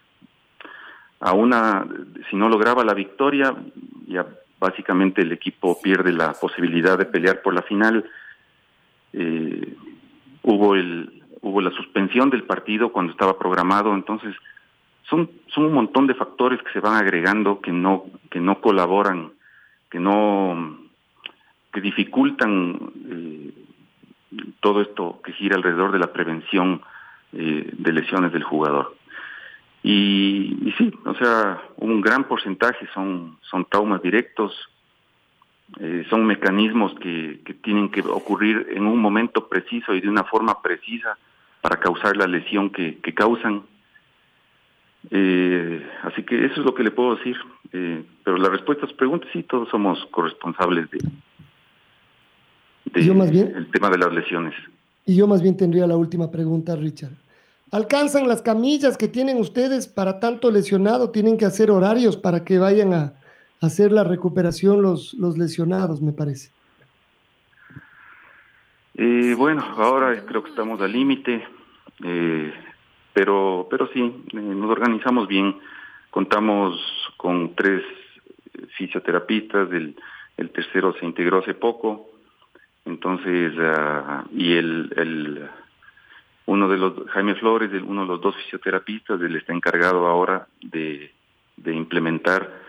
a, 1.20 1.34
una, 1.34 1.86
si 2.30 2.36
no 2.36 2.50
lograba 2.50 2.84
la 2.84 2.94
victoria, 2.94 3.56
ya 4.08 4.26
básicamente 4.60 5.22
el 5.22 5.32
equipo 5.32 5.80
pierde 5.82 6.12
la 6.12 6.34
posibilidad 6.34 6.98
de 6.98 7.06
pelear 7.06 7.42
por 7.42 7.54
la 7.54 7.62
final. 7.62 8.04
Eh, 9.14 9.76
hubo 10.44 10.76
el 10.76 11.22
hubo 11.42 11.62
la 11.62 11.72
suspensión 11.72 12.30
del 12.30 12.44
partido 12.44 12.92
cuando 12.92 13.12
estaba 13.12 13.38
programado, 13.38 13.94
entonces 13.94 14.36
son, 15.10 15.30
son 15.48 15.66
un 15.66 15.74
montón 15.74 16.08
de 16.08 16.16
factores 16.16 16.62
que 16.62 16.72
se 16.72 16.80
van 16.80 16.96
agregando 16.96 17.60
que 17.62 17.72
no, 17.72 18.06
que 18.30 18.40
no 18.40 18.62
colaboran, 18.62 19.32
que 19.90 20.00
no, 20.00 20.78
que 21.74 21.82
dificultan 21.82 22.80
eh, 23.10 23.52
todo 24.60 24.82
esto 24.82 25.22
que 25.24 25.34
gira 25.34 25.58
alrededor 25.58 25.92
de 25.92 26.00
la 26.00 26.14
prevención 26.14 26.82
eh, 27.34 27.70
de 27.74 27.94
lesiones 27.94 28.32
del 28.32 28.44
jugador. 28.44 28.96
Y, 29.84 30.74
sí, 30.78 30.94
o 31.06 31.16
sea, 31.16 31.62
un 31.78 32.02
gran 32.02 32.26
porcentaje 32.26 32.88
son, 32.94 33.38
son 33.42 33.66
traumas 33.66 34.02
directos, 34.02 34.54
eh, 35.80 36.06
son 36.10 36.26
mecanismos 36.26 36.94
que, 37.00 37.42
que 37.44 37.54
tienen 37.56 37.90
que 37.90 38.02
ocurrir 38.02 38.68
en 38.72 38.86
un 38.86 39.00
momento 39.00 39.48
preciso 39.48 39.96
y 39.96 40.02
de 40.02 40.10
una 40.10 40.24
forma 40.24 40.62
precisa 40.62 41.18
para 41.62 41.80
causar 41.80 42.16
la 42.16 42.28
lesión 42.28 42.70
que 42.70 43.14
causan. 43.16 43.64
Eh, 45.10 45.86
así 46.04 46.24
que 46.24 46.46
eso 46.46 46.60
es 46.60 46.66
lo 46.66 46.74
que 46.74 46.84
le 46.84 46.92
puedo 46.92 47.16
decir. 47.16 47.36
Eh, 47.74 48.04
pero 48.24 48.38
la 48.38 48.50
respuesta 48.50 48.86
a 48.86 48.90
su 48.90 48.96
pregunta, 48.96 49.28
sí, 49.34 49.44
todos 49.44 49.70
somos 49.70 50.06
corresponsables 50.12 50.90
de, 50.92 51.00
yo 53.00 53.16
más 53.16 53.32
bien, 53.32 53.54
el 53.56 53.70
tema 53.72 53.90
de 53.90 53.98
las 53.98 54.14
lesiones. 54.14 54.54
Y 55.06 55.16
yo 55.16 55.28
más 55.28 55.42
bien 55.42 55.56
tendría 55.56 55.88
la 55.88 55.96
última 55.96 56.30
pregunta, 56.30 56.76
Richard. 56.76 57.14
¿Alcanzan 57.72 58.28
las 58.28 58.42
camillas 58.42 58.98
que 58.98 59.08
tienen 59.08 59.38
ustedes 59.38 59.88
para 59.88 60.20
tanto 60.20 60.52
lesionado? 60.52 61.10
¿Tienen 61.12 61.38
que 61.38 61.46
hacer 61.46 61.72
horarios 61.72 62.18
para 62.18 62.44
que 62.44 62.60
vayan 62.60 62.94
a, 62.94 63.14
hacer 63.62 63.92
la 63.92 64.04
recuperación 64.04 64.82
los, 64.82 65.14
los 65.14 65.38
lesionados, 65.38 66.02
me 66.02 66.12
parece? 66.12 66.52
Eh, 68.96 69.36
bueno, 69.38 69.64
ahora 69.78 70.26
creo 70.26 70.44
que 70.44 70.50
estamos 70.50 70.82
al 70.82 70.92
límite. 70.92 71.44
Eh, 72.04 72.54
pero, 73.14 73.68
pero 73.70 73.88
sí, 73.94 74.00
eh, 74.02 74.36
nos 74.36 74.70
organizamos 74.70 75.28
bien. 75.28 75.58
Contamos 76.10 76.80
con 77.18 77.56
tres 77.56 77.84
fisioterapistas, 78.78 79.72
el, 79.72 79.96
el 80.38 80.50
tercero 80.50 80.94
se 81.00 81.06
integró 81.06 81.40
hace 81.40 81.54
poco, 81.54 82.10
entonces, 82.86 83.54
uh, 83.58 84.28
y 84.36 84.54
el, 84.54 84.92
el, 84.98 85.48
uno 86.48 86.68
de 86.68 86.78
los, 86.78 87.08
Jaime 87.12 87.36
Flores, 87.36 87.72
uno 87.86 88.02
de 88.02 88.08
los 88.08 88.22
dos 88.22 88.36
fisioterapistas, 88.38 89.22
él 89.22 89.36
está 89.36 89.54
encargado 89.54 90.08
ahora 90.08 90.48
de, 90.62 91.12
de 91.58 91.76
implementar 91.76 92.60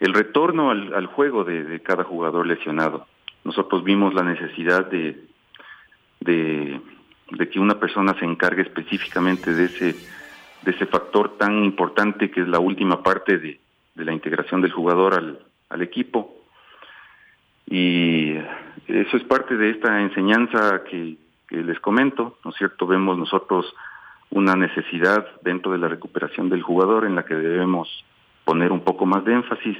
el 0.00 0.14
retorno 0.14 0.70
al, 0.70 0.92
al 0.94 1.06
juego 1.06 1.44
de, 1.44 1.64
de, 1.64 1.80
cada 1.80 2.04
jugador 2.04 2.46
lesionado. 2.46 3.06
Nosotros 3.44 3.84
vimos 3.84 4.14
la 4.14 4.22
necesidad 4.22 4.86
de, 4.86 5.24
de 6.20 6.80
de 7.30 7.48
que 7.48 7.60
una 7.60 7.78
persona 7.78 8.14
se 8.18 8.24
encargue 8.24 8.62
específicamente 8.62 9.52
de 9.52 9.64
ese, 9.64 9.96
de 10.62 10.70
ese 10.70 10.86
factor 10.86 11.36
tan 11.36 11.64
importante 11.64 12.30
que 12.30 12.42
es 12.42 12.48
la 12.48 12.58
última 12.58 13.02
parte 13.02 13.38
de, 13.38 13.60
la 13.96 14.12
integración 14.12 14.62
del 14.62 14.72
jugador 14.72 15.14
al, 15.14 15.38
al 15.68 15.82
equipo. 15.82 16.34
Y 17.66 18.32
eso 18.86 19.16
es 19.16 19.22
parte 19.24 19.56
de 19.56 19.70
esta 19.70 20.00
enseñanza 20.00 20.82
que, 20.84 21.16
que 21.48 21.56
les 21.62 21.78
comento, 21.80 22.38
¿no 22.44 22.50
es 22.50 22.56
cierto? 22.56 22.86
Vemos 22.86 23.18
nosotros 23.18 23.66
una 24.30 24.54
necesidad 24.54 25.26
dentro 25.42 25.72
de 25.72 25.78
la 25.78 25.88
recuperación 25.88 26.48
del 26.48 26.62
jugador 26.62 27.04
en 27.04 27.14
la 27.14 27.24
que 27.24 27.34
debemos 27.34 27.88
poner 28.44 28.72
un 28.72 28.80
poco 28.80 29.04
más 29.06 29.24
de 29.24 29.34
énfasis 29.34 29.76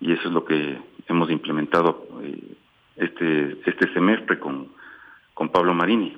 y 0.00 0.12
eso 0.12 0.28
es 0.28 0.34
lo 0.34 0.44
que 0.44 0.78
hemos 1.08 1.30
implementado 1.30 2.06
eh, 2.22 2.56
este, 2.96 3.58
este 3.66 3.92
semestre 3.92 4.38
con, 4.38 4.68
con 5.34 5.50
Pablo 5.50 5.74
Marini. 5.74 6.16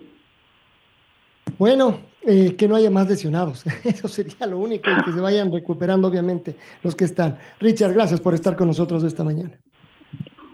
Bueno, 1.58 2.00
eh, 2.22 2.54
que 2.56 2.68
no 2.68 2.76
haya 2.76 2.90
más 2.90 3.08
lesionados. 3.08 3.64
Eso 3.84 4.08
sería 4.08 4.46
lo 4.46 4.58
único, 4.58 4.90
y 4.90 5.04
que 5.04 5.12
se 5.12 5.20
vayan 5.20 5.52
recuperando, 5.52 6.08
obviamente, 6.08 6.56
los 6.82 6.94
que 6.94 7.04
están. 7.04 7.38
Richard, 7.60 7.92
gracias 7.92 8.20
por 8.20 8.34
estar 8.34 8.56
con 8.56 8.68
nosotros 8.68 9.02
esta 9.04 9.24
mañana. 9.24 9.58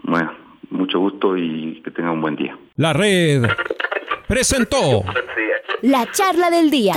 Bueno, 0.03 0.31
mucho 0.71 0.99
gusto 0.99 1.37
y 1.37 1.81
que 1.83 1.91
tenga 1.91 2.11
un 2.11 2.21
buen 2.21 2.35
día. 2.35 2.57
La 2.75 2.93
red 2.93 3.45
presentó 4.27 5.03
la 5.81 6.11
charla 6.11 6.49
del 6.49 6.69
día. 6.69 6.93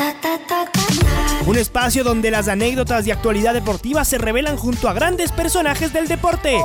Un 1.46 1.56
espacio 1.56 2.04
donde 2.04 2.30
las 2.30 2.48
anécdotas 2.48 3.04
de 3.04 3.12
actualidad 3.12 3.54
deportiva 3.54 4.04
se 4.04 4.18
revelan 4.18 4.56
junto 4.56 4.88
a 4.88 4.92
grandes 4.92 5.32
personajes 5.32 5.92
del 5.92 6.08
deporte. 6.08 6.58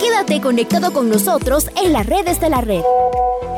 Quédate 0.00 0.40
conectado 0.40 0.92
con 0.92 1.08
nosotros 1.08 1.70
en 1.82 1.92
las 1.92 2.06
redes 2.06 2.40
de 2.40 2.50
la 2.50 2.60
red. 2.60 2.82